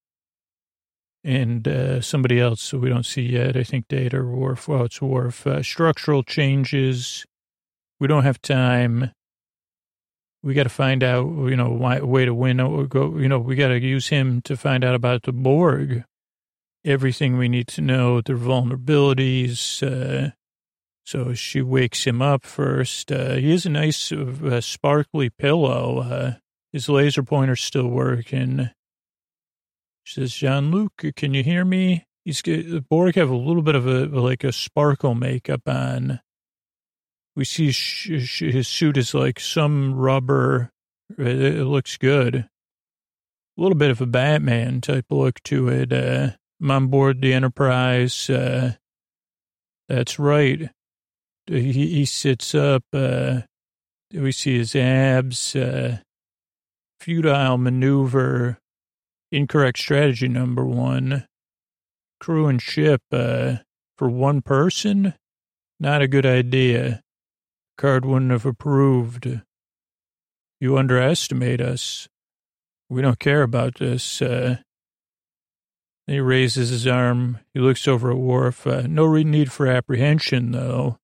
[1.22, 3.56] and uh, somebody else who we don't see yet.
[3.56, 4.68] I think Data or Worf.
[4.68, 5.46] Well, it's Worf.
[5.46, 7.26] Uh, structural changes.
[8.00, 9.12] We don't have time
[10.44, 13.56] we got to find out, you know, why, way to win go, you know, we
[13.56, 16.04] got to use him to find out about the Borg,
[16.84, 19.82] everything we need to know, their vulnerabilities.
[19.82, 20.32] Uh,
[21.06, 23.10] so she wakes him up first.
[23.10, 26.00] Uh, he has a nice uh, sparkly pillow.
[26.00, 26.32] Uh,
[26.72, 28.68] his laser pointer's still working.
[30.02, 32.06] She says, Jean Luc, can you hear me?
[32.26, 36.20] He's the Borg have a little bit of a like a sparkle makeup on
[37.36, 40.70] we see his suit is like some rubber.
[41.18, 42.36] It, it, looks good.
[42.36, 42.48] A
[43.56, 45.92] little bit of a Batman type look to it.
[45.92, 48.30] Uh, I'm on board the Enterprise.
[48.30, 48.74] Uh,
[49.88, 50.70] that's right.
[51.46, 52.84] He, he sits up.
[52.92, 53.42] Uh,
[54.12, 55.54] we see his abs.
[55.54, 55.98] Uh,
[57.00, 58.58] futile maneuver.
[59.30, 61.26] Incorrect strategy number one.
[62.20, 63.56] Crew and ship uh,
[63.98, 65.14] for one person.
[65.80, 67.03] Not a good idea.
[67.76, 69.40] Card wouldn't have approved.
[70.60, 72.08] You underestimate us.
[72.88, 74.22] We don't care about this.
[74.22, 74.58] Uh,
[76.06, 77.38] he raises his arm.
[77.54, 78.66] He looks over at Worf.
[78.66, 80.98] Uh, no need for apprehension, though.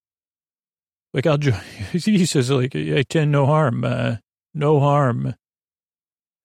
[1.12, 1.60] Like, I'll join.
[1.92, 3.84] he says, like, I tend no harm.
[3.84, 4.16] Uh,
[4.54, 5.34] no harm.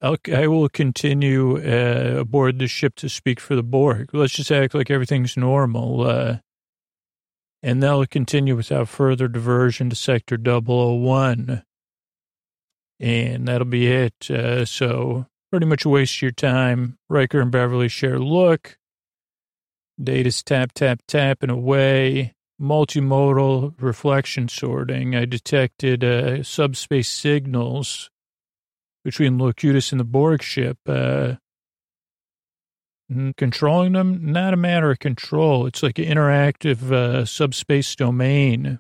[0.02, 4.10] I'll, I will continue uh, aboard the ship to speak for the Borg.
[4.14, 6.40] Let's just act like everything's normal.
[7.66, 11.64] And they'll continue without further diversion to Sector 001.
[13.00, 14.30] And that'll be it.
[14.30, 17.00] Uh, so pretty much waste your time.
[17.10, 18.78] Riker and Beverly share look.
[20.00, 22.36] Data's tap, tap, tapping away.
[22.62, 25.16] Multimodal reflection sorting.
[25.16, 28.12] I detected uh, subspace signals
[29.04, 30.78] between Locutus and the Borg ship.
[30.86, 31.38] Uh,
[33.38, 35.68] Controlling them, not a matter of control.
[35.68, 38.80] It's like an interactive uh, subspace domain,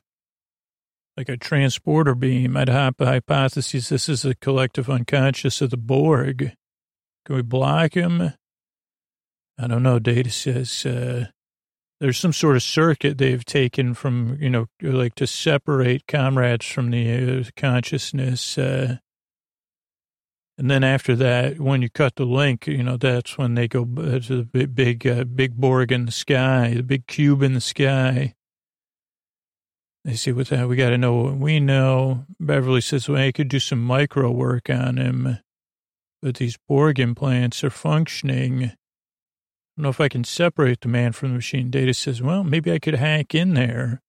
[1.16, 2.58] like a transporter beam.
[2.58, 6.54] I'd a hypothesis this is a collective unconscious of the Borg.
[7.26, 8.34] Can we block him?
[9.60, 10.00] I don't know.
[10.00, 11.28] Data says uh,
[12.00, 16.90] there's some sort of circuit they've taken from, you know, like to separate comrades from
[16.90, 18.58] the uh, consciousness.
[18.58, 18.98] Uh,
[20.58, 23.84] and then after that, when you cut the link, you know, that's when they go
[23.84, 27.62] to the big, big, uh, big Borg in the sky, the big cube in the
[27.62, 28.36] sky.
[30.06, 30.70] They say, "What's that?
[30.70, 34.32] We got to know what we know." Beverly says, "Well, I could do some micro
[34.32, 35.40] work on him,
[36.22, 38.66] but these Borg implants are functioning.
[38.66, 38.68] I
[39.76, 42.72] don't know if I can separate the man from the machine." Data says, "Well, maybe
[42.72, 44.02] I could hack in there.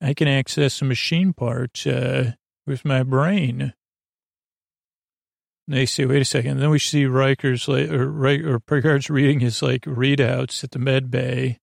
[0.00, 2.32] I can access the machine parts uh,
[2.66, 3.72] with my brain."
[5.68, 6.52] They say, wait a second.
[6.52, 10.78] And then we see Riker's like, or, or Picard's reading his like readouts at the
[10.78, 11.58] med bay.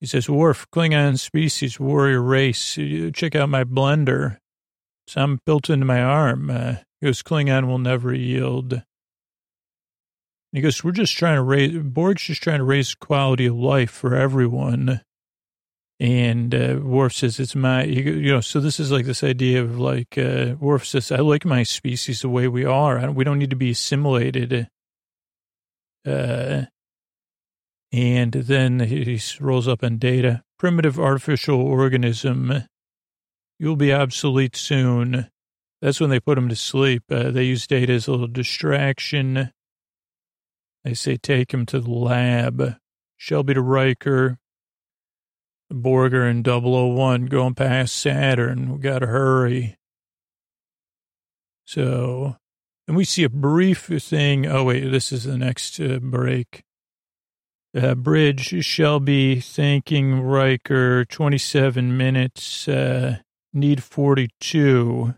[0.00, 2.78] He says, Worf, Klingon species, warrior race.
[3.12, 4.38] Check out my blender.
[5.06, 6.50] Some built into my arm.
[6.50, 8.82] Uh, he goes, Klingon will never yield.
[10.52, 13.90] He goes, we're just trying to raise, Borg's just trying to raise quality of life
[13.90, 15.00] for everyone.
[16.00, 19.78] And uh, Worf says, it's my, you know, so this is like this idea of
[19.78, 22.98] like, uh, Worf says, I like my species the way we are.
[22.98, 24.68] Don't, we don't need to be assimilated.
[26.06, 26.62] Uh,
[27.92, 30.42] and then he rolls up on data.
[30.58, 32.64] Primitive artificial organism.
[33.58, 35.28] You'll be obsolete soon.
[35.82, 37.04] That's when they put him to sleep.
[37.10, 39.52] Uh, they use data as a little distraction.
[40.82, 42.76] They say take him to the lab.
[43.18, 44.38] Shelby to Riker.
[45.72, 48.72] Borger and 001 going past Saturn.
[48.72, 49.76] We got to hurry.
[51.64, 52.36] So,
[52.88, 54.46] and we see a brief thing.
[54.46, 56.62] Oh, wait, this is the next uh, break.
[57.72, 63.18] Uh, bridge, Shelby thanking Riker, 27 minutes, uh,
[63.52, 65.14] need 42.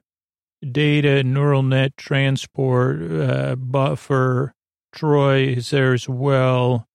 [0.70, 4.52] Data, neural net transport, uh, buffer,
[4.94, 6.86] Troi is there as well.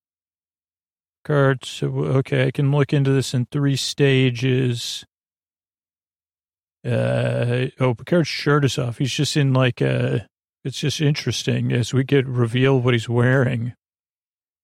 [1.27, 5.05] Cards, okay, I can look into this in three stages.
[6.85, 8.99] Uh, oh, Picard's shirt is off.
[8.99, 10.25] He's just in like a,
[10.63, 13.73] it's just interesting as we get revealed what he's wearing.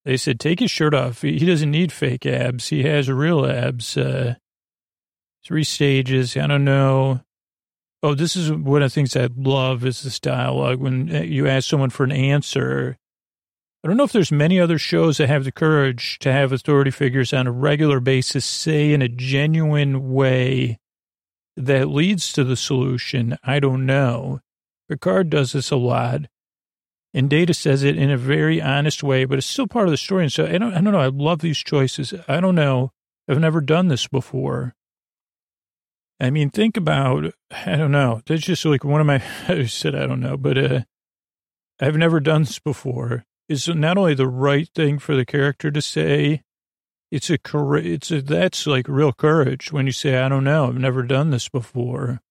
[0.05, 1.21] They said, take his shirt off.
[1.21, 2.69] He, he doesn't need fake abs.
[2.69, 3.97] He has real abs.
[3.97, 4.35] Uh,
[5.43, 6.37] three stages.
[6.37, 7.19] I don't know.
[8.01, 10.79] Oh, this is one of the things I love is this dialogue.
[10.79, 12.95] When uh, you ask someone for an answer,
[13.83, 16.89] I don't know if there's many other shows that have the courage to have authority
[16.89, 20.79] figures on a regular basis say in a genuine way
[21.57, 23.37] that leads to the solution.
[23.43, 24.39] I don't know.
[24.87, 26.21] Picard does this a lot.
[27.13, 29.97] And Data says it in a very honest way, but it's still part of the
[29.97, 30.23] story.
[30.23, 31.01] And so I don't, I don't know.
[31.01, 32.13] I love these choices.
[32.29, 32.93] I don't know.
[33.27, 34.75] I've never done this before.
[36.21, 38.21] I mean, think about, I don't know.
[38.27, 40.81] That's just like one of my, I said, I don't know, but uh,
[41.81, 45.81] I've never done this before is not only the right thing for the character to
[45.81, 46.41] say,
[47.11, 47.37] it's a
[47.75, 51.29] it's a, that's like real courage when you say, I don't know, I've never done
[51.29, 52.21] this before.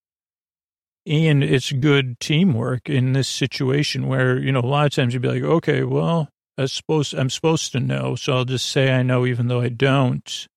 [1.06, 5.22] And it's good teamwork in this situation where, you know, a lot of times you'd
[5.22, 8.14] be like, okay, well, I suppose I'm supposed to know.
[8.14, 10.48] So I'll just say I know, even though I don't.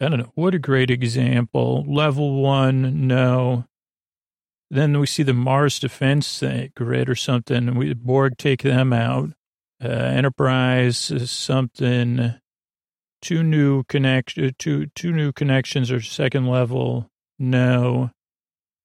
[0.00, 0.32] I don't know.
[0.34, 1.84] What a great example.
[1.86, 3.66] Level one, no.
[4.70, 6.42] Then we see the Mars defense
[6.74, 9.30] grid or something, and we Borg take them out.
[9.82, 12.34] Uh, Enterprise something.
[13.20, 17.08] Two new connect, uh, two two new connections or second level.
[17.38, 18.10] No.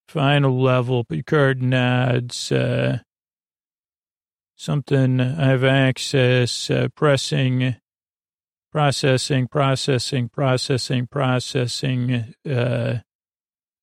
[0.07, 1.03] Final level.
[1.03, 2.51] Picard nods.
[2.51, 2.99] Uh,
[4.55, 5.19] something.
[5.19, 6.69] I have access.
[6.69, 7.75] Uh, pressing.
[8.71, 9.47] Processing.
[9.47, 10.29] Processing.
[10.29, 11.07] Processing.
[11.07, 12.33] Processing.
[12.47, 12.99] Uh,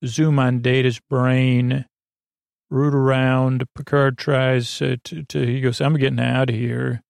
[0.04, 1.84] zoom on Data's brain
[2.74, 3.64] root around.
[3.74, 7.02] Picard tries uh, to, to, he goes, I'm getting out of here.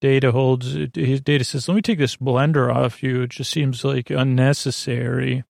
[0.00, 3.22] Data holds, his data says, let me take this blender off you.
[3.22, 5.44] It just seems like unnecessary.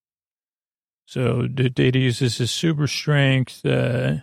[1.06, 4.18] So data uses his super strength, uh,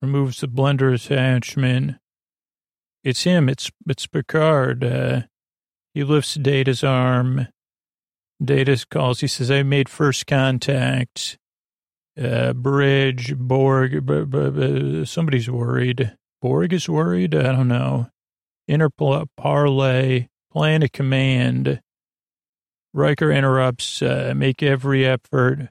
[0.00, 1.96] removes the blender attachment.
[3.02, 3.48] It's him.
[3.48, 4.84] It's, it's Picard.
[4.84, 5.22] Uh,
[5.94, 7.48] he lifts Data's arm.
[8.42, 9.20] Data calls.
[9.20, 11.38] He says, I made first contact
[12.20, 16.14] uh, Bridge, Borg, b- b- b- somebody's worried.
[16.42, 17.34] Borg is worried?
[17.34, 18.08] I don't know.
[18.68, 21.80] Interparley, plan a command.
[22.92, 25.68] Riker interrupts, uh, make every effort.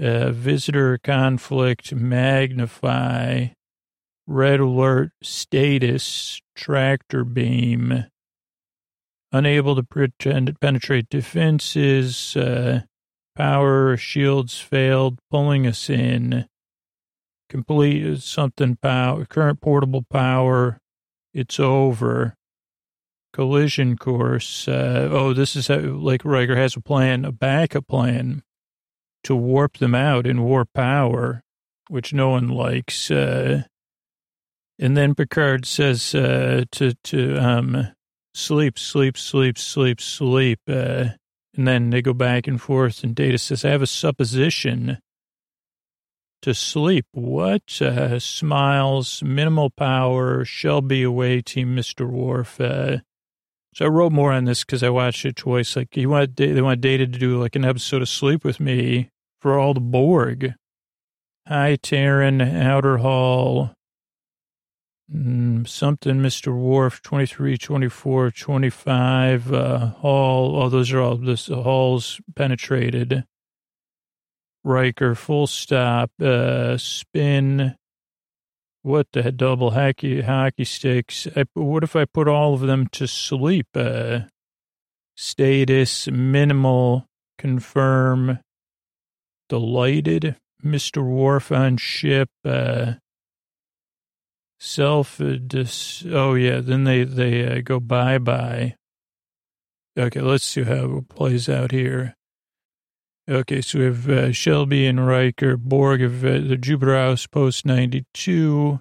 [0.00, 3.46] Uh, visitor conflict, magnify.
[4.26, 8.06] Red alert, status, tractor beam.
[9.32, 12.36] Unable to pretend, penetrate defenses.
[12.36, 12.82] Uh,
[13.36, 16.48] Power shields failed, pulling us in.
[17.48, 20.80] Complete something power, current portable power.
[21.34, 22.34] It's over.
[23.32, 24.66] Collision course.
[24.66, 28.42] Uh, oh, this is how, like Riker has a plan, a backup plan
[29.24, 31.42] to warp them out in warp power,
[31.88, 33.10] which no one likes.
[33.10, 33.64] Uh,
[34.78, 37.88] and then Picard says uh, to to um,
[38.34, 40.60] sleep, sleep, sleep, sleep, sleep.
[40.66, 41.08] Uh,
[41.56, 44.98] and then they go back and forth, and Data says, I have a supposition
[46.42, 47.06] to sleep.
[47.12, 47.80] What?
[47.80, 52.08] Uh, smiles, minimal power, Shelby away, Team Mr.
[52.08, 52.60] Worf.
[52.60, 52.98] Uh,
[53.74, 55.76] so I wrote more on this because I watched it twice.
[55.76, 59.10] Like, he want, they want Data to do like an episode of Sleep with Me
[59.40, 60.54] for all the Borg.
[61.46, 63.75] Hi, Taryn, Outer Hall.
[65.12, 66.52] Mm, something, Mr.
[66.52, 70.56] Worf, 23, 24, 25, uh, Hall.
[70.60, 73.24] Oh, those are all this Hall's penetrated.
[74.64, 77.76] Riker, full stop, uh, spin.
[78.82, 81.28] What the double hockey, hockey sticks?
[81.36, 83.68] I, what if I put all of them to sleep?
[83.76, 84.20] Uh,
[85.16, 87.06] status, minimal,
[87.38, 88.40] confirm,
[89.48, 91.04] delighted, Mr.
[91.04, 92.94] Worf on ship, uh,
[94.58, 98.74] self uh, dis oh yeah then they they uh, go bye bye
[99.98, 102.14] okay let's see how it plays out here.
[103.28, 108.80] Okay so we have uh, shelby and riker borg of uh, the jupiter post 92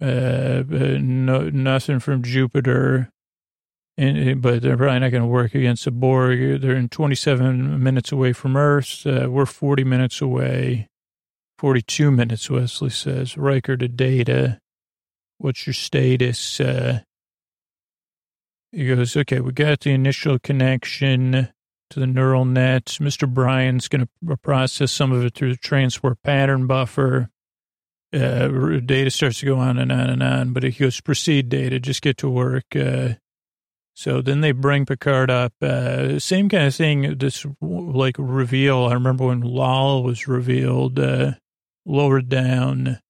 [0.00, 3.10] uh, uh, no, nothing from jupiter.
[3.98, 6.62] And, but they're probably not going to work against the borg.
[6.62, 9.02] They're in 27 minutes away from earth.
[9.04, 10.88] We're 40 minutes away
[11.62, 13.38] 42 minutes, Wesley says.
[13.38, 14.58] Riker to data.
[15.38, 16.58] What's your status?
[16.58, 17.02] Uh,
[18.72, 21.50] he goes, okay, we got the initial connection
[21.90, 22.86] to the neural net.
[23.00, 23.28] Mr.
[23.28, 27.30] O'Brien's going to process some of it through the transport pattern buffer.
[28.12, 28.48] Uh,
[28.84, 32.02] data starts to go on and on and on, but he goes, proceed data, just
[32.02, 32.74] get to work.
[32.74, 33.10] Uh,
[33.94, 35.52] so then they bring Picard up.
[35.62, 38.86] Uh, same kind of thing, this like reveal.
[38.86, 40.98] I remember when Lal was revealed.
[40.98, 41.34] Uh,
[41.86, 43.00] lowered down.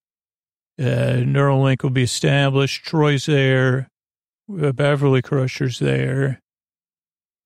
[0.79, 2.85] Uh, neural link will be established.
[2.85, 3.89] Troi's there.
[4.51, 6.39] Uh, Beverly Crusher's there.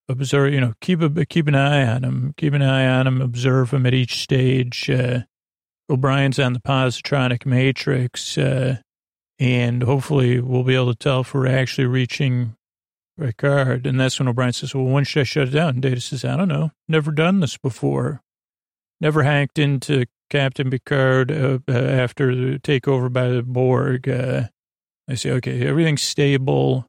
[0.10, 2.34] Observe, you know, keep a keep an eye on him.
[2.38, 3.22] Keep an eye on him.
[3.22, 4.90] Observe him at each stage.
[4.90, 5.22] Uh,
[5.90, 8.78] O'Brien's on the positronic matrix, uh,
[9.38, 12.56] and hopefully we'll be able to tell if we're actually reaching
[13.20, 13.86] Picard.
[13.86, 16.38] And that's when O'Brien says, "Well, when should I shut it down?" Data says, "I
[16.38, 16.72] don't know.
[16.88, 18.22] Never done this before.
[19.02, 24.10] Never hacked into Captain Picard uh, uh, after the takeover by the Borg.
[24.10, 24.44] Uh,
[25.10, 26.86] I say, okay, everything's stable.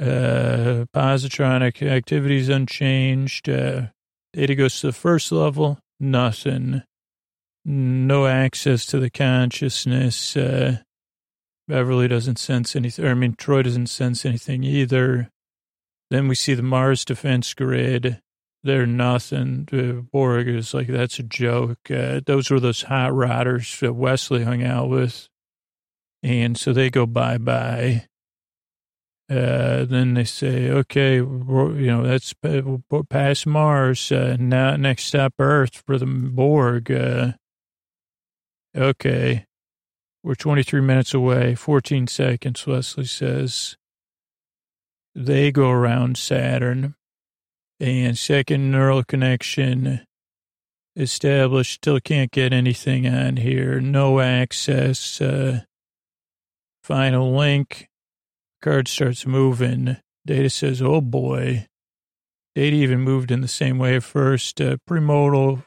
[0.00, 3.48] Uh, positronic activities unchanged.
[3.48, 3.88] Uh,
[4.32, 5.78] data goes to the first level.
[6.00, 6.82] Nothing.
[7.64, 10.36] No access to the consciousness.
[10.36, 10.78] Uh,
[11.68, 13.06] Beverly doesn't sense anything.
[13.06, 15.30] I mean, Troi doesn't sense anything either.
[16.10, 18.20] Then we see the Mars defense grid.
[18.64, 20.06] They're nothing.
[20.12, 21.90] Borg is like, that's a joke.
[21.90, 25.28] Uh, those were those hot rodders that Wesley hung out with.
[26.22, 28.06] And so they go bye bye.
[29.28, 32.34] Uh, then they say, okay, you know, that's
[33.08, 34.12] past Mars.
[34.12, 36.92] Uh, now, next stop, Earth for the Borg.
[36.92, 37.32] Uh,
[38.76, 39.46] okay.
[40.22, 43.76] We're 23 minutes away, 14 seconds, Wesley says.
[45.14, 46.94] They go around Saturn
[47.82, 50.06] and second neural connection
[50.94, 51.74] established.
[51.74, 53.80] Still can't get anything on here.
[53.80, 55.20] No access.
[55.20, 55.62] Uh,
[56.84, 57.88] final link.
[58.62, 59.96] Card starts moving.
[60.24, 61.66] Data says, oh boy.
[62.54, 64.60] Data even moved in the same way at first.
[64.60, 65.64] Uh, premodal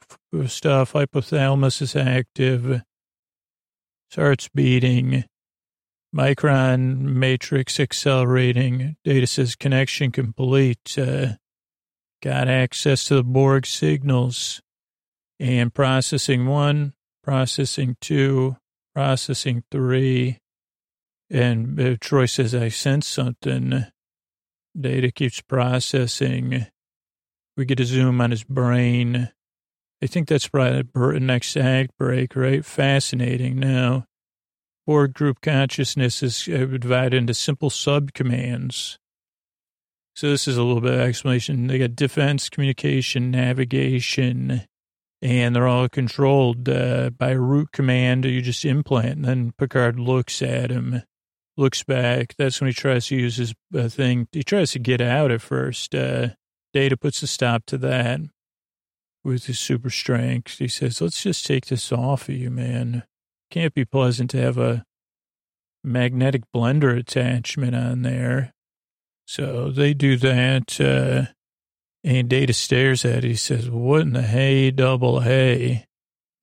[0.47, 0.93] stuff.
[0.93, 2.82] Hypothalamus is active.
[4.09, 5.26] Starts beating.
[6.16, 8.95] Micron matrix accelerating.
[9.03, 10.97] Data says connection complete.
[10.97, 11.34] Uh,
[12.22, 14.61] got access to the Borg signals
[15.39, 16.93] and processing one,
[17.24, 18.57] processing two,
[18.93, 20.39] processing three.
[21.30, 23.86] And uh, Troi says, I sense something.
[24.80, 26.68] Data keeps processing.
[27.57, 29.32] We get a zoom on his brain.
[30.01, 32.66] I think that's probably the next act break, right?
[32.66, 33.59] Fascinating.
[33.59, 34.05] Now,
[34.86, 38.97] Borg group consciousness is uh, divided into simple subcommands.
[40.16, 41.68] So this is a little bit of explanation.
[41.68, 44.61] They got defense, communication, navigation,
[45.22, 48.24] and they're all controlled uh, by a root command.
[48.24, 51.03] You just implant, and then Picard looks at him,
[51.57, 52.34] looks back.
[52.38, 54.30] That's when he tries to use his uh, thing.
[54.32, 55.93] He tries to get out at first.
[55.93, 56.30] Uh,
[56.74, 58.22] Data puts a stop to that
[59.26, 60.59] with his super strength.
[60.59, 63.03] He says, "Let's just take this off of you, man.
[63.51, 64.86] Can't be pleasant to have a
[65.84, 68.55] magnetic blender attachment on there."
[69.26, 70.80] So they do that.
[70.80, 71.32] Uh,
[72.03, 73.30] and Data stares at it.
[73.30, 75.86] He says, what in the hay, double hay?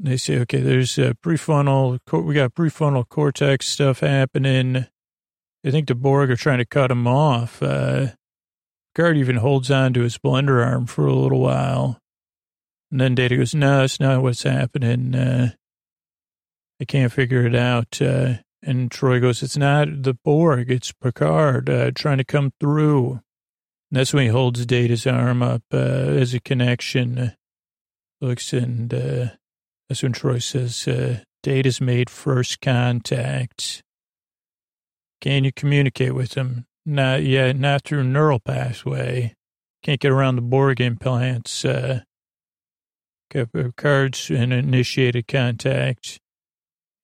[0.01, 4.87] They say, okay, there's a prefrontal, we got prefrontal cortex stuff happening.
[5.65, 7.63] I think the Borg are trying to cut him off.
[7.63, 8.09] Uh,
[8.99, 12.01] even holds on to his blender arm for a little while.
[12.91, 15.15] And then Data goes, no, that's not what's happening.
[15.15, 15.53] Uh,
[16.81, 18.03] I can't figure it out.
[18.03, 23.21] Uh, and Troi goes, it's not the Borg, it's Picard uh, trying to come through.
[23.91, 27.33] And that's when he holds Data's arm up uh, as a connection.
[28.21, 29.27] Looks and uh,
[29.89, 33.83] that's when Troi says, uh, Data's made first contact.
[35.21, 36.67] Can you communicate with them?
[36.87, 39.35] Not yet, not through neural pathway.
[39.83, 41.65] Can't get around the Borg implants.
[41.65, 42.01] Uh,
[43.77, 46.21] cards and initiated contact.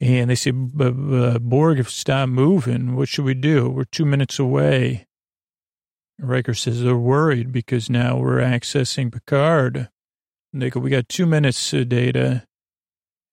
[0.01, 2.95] And they say, Borg, stop moving.
[2.95, 3.69] What should we do?
[3.69, 5.07] We're two minutes away.
[6.21, 9.89] Riker says they're worried because now we're accessing Picard.
[10.53, 12.45] And they go, we got two minutes, uh, Data.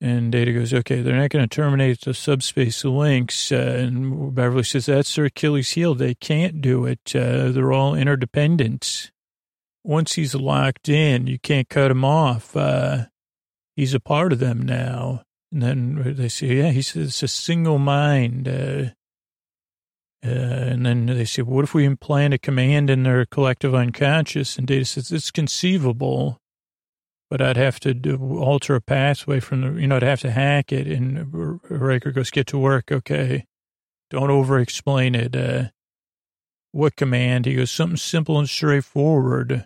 [0.01, 3.51] And Data goes, okay, they're not going to terminate the subspace links.
[3.51, 5.95] Uh, and Beverly says, that's their Achilles heel.
[5.95, 7.16] They can't do it.
[7.16, 9.11] Uh, they're all interdependent
[9.86, 12.55] once he's locked in, you can't cut him off.
[12.55, 13.05] Uh,
[13.76, 15.24] he's a part of them now.
[15.52, 18.48] And then they say, yeah, he says it's a single mind.
[18.48, 18.89] Uh,
[20.26, 24.58] uh, and then they say, what if we implant a command in their collective unconscious?
[24.58, 26.39] And Data says, it's conceivable,
[27.30, 30.32] but I'd have to do, alter a pathway from the, you know, I'd have to
[30.32, 30.88] hack it.
[30.88, 32.91] And Riker goes, get to work.
[32.91, 33.46] Okay.
[34.10, 35.36] Don't over explain it.
[35.36, 35.66] Uh,
[36.72, 37.46] what command?
[37.46, 39.66] He goes, something simple and straightforward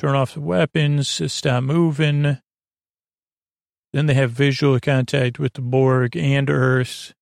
[0.00, 2.38] turn off the weapons, stop moving.
[3.92, 7.12] Then they have visual contact with the Borg and Earth,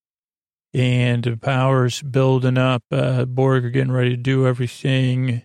[0.75, 2.83] and powers building up.
[2.91, 5.43] Uh, Borg are getting ready to do everything.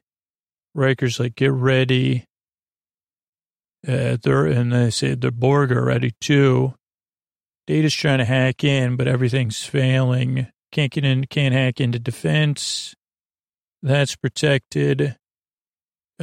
[0.76, 2.26] Riker's like, get ready.
[3.88, 6.74] Uh, they're, and they say the Borg are ready too.
[7.68, 10.48] Data's trying to hack in, but everything's failing.
[10.72, 12.96] Can't get in, can't hack into defense.
[13.82, 15.18] That's protected.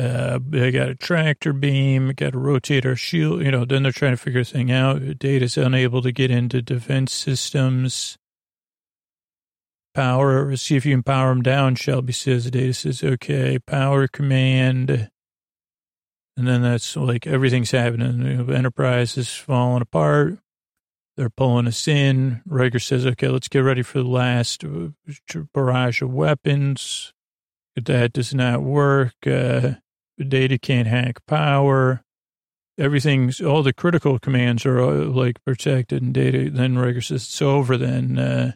[0.00, 3.42] Uh, they got a tractor beam, got to rotate our shield.
[3.42, 5.18] You know, then they're trying to figure a thing out.
[5.18, 8.16] Data's unable to get into defense systems.
[9.94, 11.74] Power, see if you can power them down.
[11.74, 15.10] Shelby says, Data says, okay, power command.
[16.36, 18.50] And then that's like everything's happening.
[18.50, 20.38] Enterprise is falling apart.
[21.18, 22.40] They're pulling us in.
[22.46, 24.90] Riker says, okay, let's get ready for the last uh,
[25.52, 27.12] barrage of weapons.
[27.76, 29.14] That does not work.
[29.26, 29.72] Uh,
[30.24, 32.02] data can't hack power.
[32.78, 36.50] Everything's, all the critical commands are uh, like protected and data.
[36.50, 38.18] Then Riker says, it's over then.
[38.18, 38.52] Uh,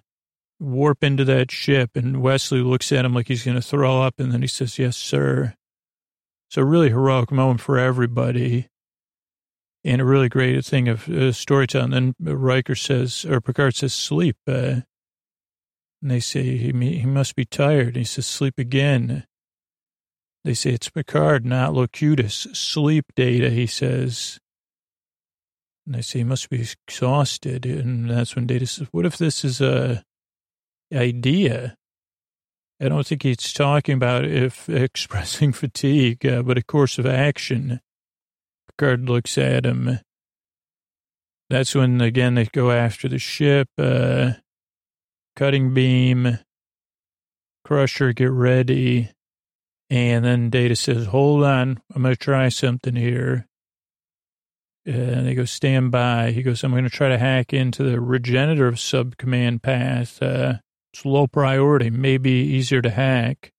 [0.58, 1.90] warp into that ship.
[1.94, 4.14] And Wesley looks at him like he's going to throw up.
[4.18, 5.54] And then he says, yes, sir.
[6.48, 8.68] So really heroic moment for everybody.
[9.84, 11.90] And a really great thing of uh, storytelling.
[11.90, 14.36] Then Riker says, or Picard says, sleep.
[14.46, 14.80] Uh,
[16.00, 17.96] and they say, he, he must be tired.
[17.96, 19.26] He says, sleep again.
[20.44, 22.46] They say it's Picard, not Locutus.
[22.52, 24.38] Sleep data, he says.
[25.86, 27.64] And they say he must be exhausted.
[27.64, 30.02] And that's when Data says, what if this is a
[30.94, 31.76] idea?
[32.80, 37.80] I don't think he's talking about if expressing fatigue, uh, but a course of action.
[38.68, 40.00] Picard looks at him.
[41.48, 43.68] That's when, again, they go after the ship.
[43.78, 44.32] Uh,
[45.36, 46.38] cutting beam,
[47.64, 49.10] crusher, get ready.
[49.90, 53.46] And then Data says, hold on, I'm going to try something here.
[54.86, 56.32] And they go, stand by.
[56.32, 60.22] He goes, I'm going to try to hack into the regenerative subcommand path.
[60.22, 60.54] Uh,
[60.92, 63.52] it's low priority, maybe easier to hack.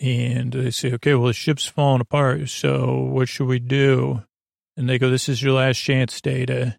[0.00, 2.48] And they say, okay, well, the ship's falling apart.
[2.48, 4.22] So what should we do?
[4.76, 6.78] And they go, this is your last chance, Data.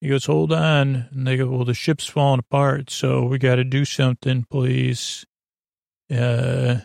[0.00, 1.08] He goes, hold on.
[1.10, 5.24] And they go, well, the ship's falling apart, so we got to do something, please.
[6.14, 6.76] Uh,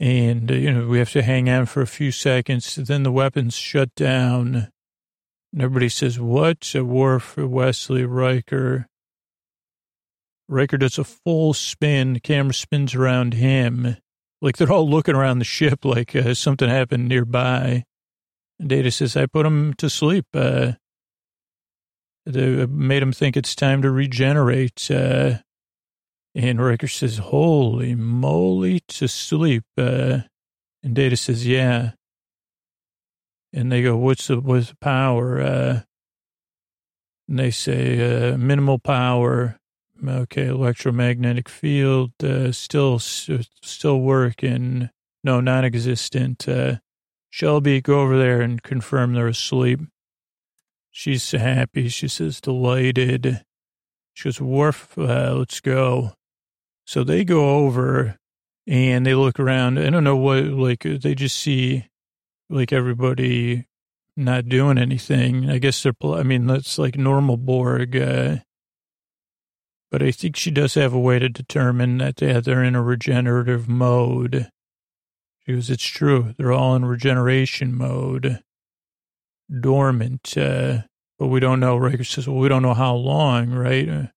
[0.00, 2.74] and, uh, you know, we have to hang on for a few seconds.
[2.74, 4.68] Then the weapons shut down.
[5.52, 6.74] And everybody says, what?
[6.74, 8.86] A war for Wesley Riker.
[10.48, 12.14] Riker does a full spin.
[12.14, 13.98] The camera spins around him.
[14.40, 17.84] Like they're all looking around the ship like uh, something happened nearby.
[18.58, 20.26] And Data says, I put him to sleep.
[20.32, 20.72] Uh,
[22.24, 24.90] they made him think it's time to regenerate.
[24.90, 25.38] Uh,
[26.34, 29.64] and Riker says, holy moly, to sleep.
[29.76, 30.20] Uh,
[30.82, 31.92] and Data says, yeah.
[33.52, 35.40] And they go, what's the, what's the power?
[35.40, 35.80] Uh,
[37.28, 39.56] and they say, uh, minimal power.
[40.06, 44.88] Okay, electromagnetic field, uh, still, still working.
[45.22, 46.48] No, non-existent.
[46.48, 46.76] Uh,
[47.28, 49.80] Shelby, go over there and confirm they're asleep.
[50.90, 51.88] She's happy.
[51.88, 53.44] She says delighted.
[54.14, 56.12] She goes, Worf, uh, let's go.
[56.84, 58.16] So they go over
[58.66, 59.78] and they look around.
[59.78, 61.86] I don't know what, like, they just see,
[62.48, 63.66] like, everybody
[64.16, 65.48] not doing anything.
[65.48, 67.96] I guess they're, I mean, that's like normal Borg.
[67.96, 68.38] Uh,
[69.90, 73.68] but I think she does have a way to determine that they're in a regenerative
[73.68, 74.50] mode.
[75.46, 76.34] She goes, it's true.
[76.36, 78.42] They're all in regeneration mode
[79.60, 80.82] dormant, uh,
[81.18, 81.76] but we don't know.
[81.76, 84.10] Riker says, well, we don't know how long, right?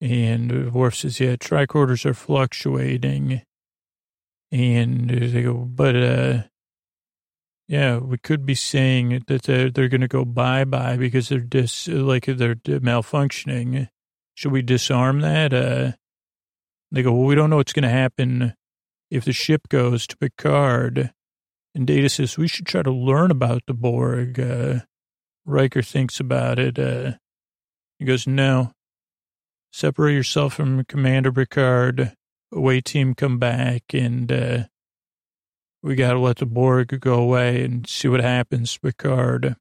[0.00, 3.42] And Worf says, yeah, tricorders are fluctuating.
[4.50, 6.42] And they go, but, uh,
[7.68, 11.86] yeah, we could be saying that they're, they're going to go bye-bye because they're dis,
[11.86, 13.88] like they're malfunctioning.
[14.34, 15.52] Should we disarm that?
[15.52, 15.92] Uh,
[16.90, 18.54] they go, well, we don't know what's going to happen
[19.10, 21.12] if the ship goes to Picard.
[21.74, 24.40] And Data says, we should try to learn about the Borg.
[24.40, 24.80] Uh,
[25.44, 26.78] Riker thinks about it.
[26.78, 27.12] Uh,
[27.98, 28.72] he goes, no,
[29.72, 32.14] separate yourself from Commander Picard.
[32.52, 34.64] Away team come back and, uh,
[35.82, 39.56] we got to let the Borg go away and see what happens, Picard.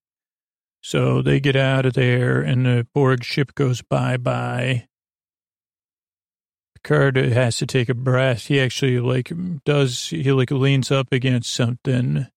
[0.81, 4.87] So they get out of there and the Borg ship goes bye-bye.
[6.75, 8.47] Picard has to take a breath.
[8.47, 9.31] He actually like
[9.65, 12.27] does, he like leans up against something,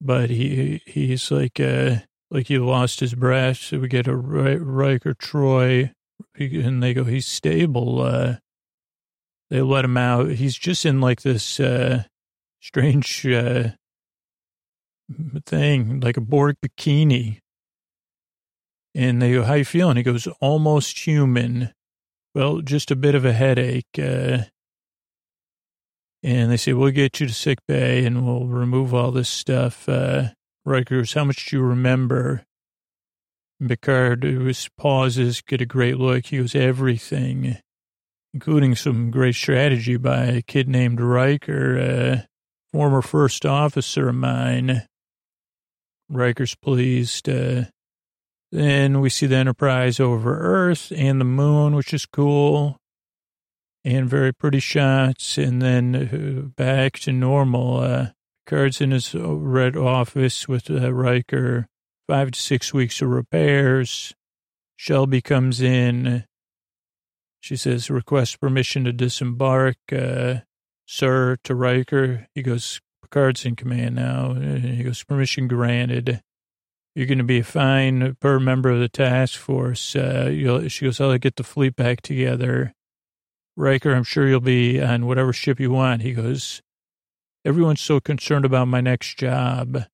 [0.00, 1.96] but he, he's like, uh,
[2.30, 3.58] like he lost his breath.
[3.58, 5.92] So we get a Riker Troi
[6.38, 8.02] and they go, he's stable.
[8.02, 8.36] Uh,
[9.50, 10.30] they let him out.
[10.30, 12.04] He's just in like this, uh,
[12.60, 13.70] strange, uh,
[15.46, 17.38] thing, like a Borg bikini.
[18.94, 19.96] And they go, how you feeling?
[19.96, 21.72] He goes, almost human.
[22.34, 23.98] Well, just a bit of a headache.
[23.98, 24.44] Uh,
[26.22, 29.88] and they say, we'll get you to sick bay and we'll remove all this stuff.
[29.88, 30.28] Uh,
[30.66, 32.44] how much do you remember?
[33.66, 36.26] Picard was pauses, get a great look.
[36.26, 37.58] He goes, everything,
[38.32, 42.22] including some great strategy by a kid named Riker, uh,
[42.72, 44.86] former first officer of mine.
[46.08, 47.28] Riker's pleased.
[47.28, 47.64] Uh,
[48.52, 52.78] then we see the Enterprise over Earth and the moon, which is cool
[53.84, 55.38] and very pretty shots.
[55.38, 57.80] And then uh, back to normal.
[57.80, 58.06] Uh,
[58.46, 61.68] Picard's in his red office with uh, Riker.
[62.10, 64.16] Five to six weeks of repairs.
[64.74, 66.24] Shelby comes in.
[67.38, 70.40] She says, request permission to disembark, uh,
[70.86, 72.26] sir, to Riker.
[72.34, 74.34] He goes, Picard's in command now.
[74.34, 76.20] He goes, permission granted.
[76.96, 79.94] You're going to be a fine per member of the task force.
[79.94, 82.74] Uh, she goes, I'll get the fleet back together.
[83.56, 86.02] Riker, I'm sure you'll be on whatever ship you want.
[86.02, 86.60] He goes,
[87.44, 89.84] everyone's so concerned about my next job.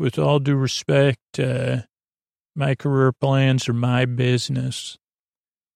[0.00, 1.82] With all due respect, uh,
[2.56, 4.96] my career plans are my business.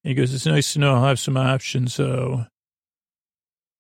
[0.03, 2.47] He goes, it's nice to know I'll have some options, though.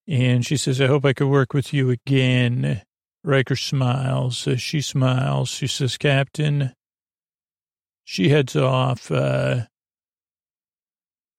[0.06, 2.82] And she says, I hope I could work with you again.
[3.24, 4.46] Riker smiles.
[4.46, 5.48] Uh, she smiles.
[5.48, 6.74] She says, Captain.
[8.04, 9.10] She heads off.
[9.10, 9.62] Uh,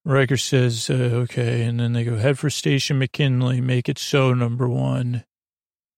[0.04, 1.62] Riker says, uh, okay.
[1.62, 3.62] And then they go, head for Station McKinley.
[3.62, 5.26] Make it so, number one.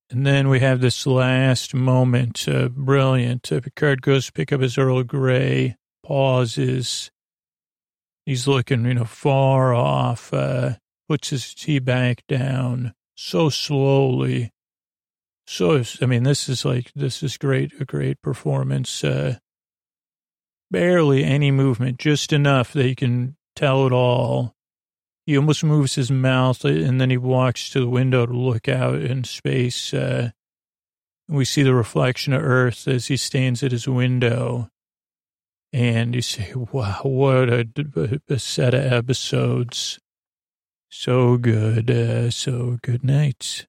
[0.09, 2.47] And then we have this last moment.
[2.47, 3.51] Uh, brilliant.
[3.51, 7.11] Uh, Picard goes to pick up his Earl Grey, pauses.
[8.25, 10.75] He's looking, you know, far off, uh,
[11.09, 14.51] puts his tea back down so slowly
[15.47, 19.01] so, I mean, this is like, this is great, a great performance.
[19.01, 19.37] Uh,
[20.69, 24.56] barely any movement, just enough that you can tell it all.
[25.27, 29.01] He almost moves his mouth and then he walks to the window to look out
[29.01, 29.93] in space.
[29.93, 30.31] Uh,
[31.27, 34.69] we see the reflection of Earth as he stands at his window.
[35.73, 37.67] And you say, wow, what a,
[38.29, 39.99] a set of episodes.
[40.89, 41.91] So good.
[41.91, 43.67] Uh, so good night.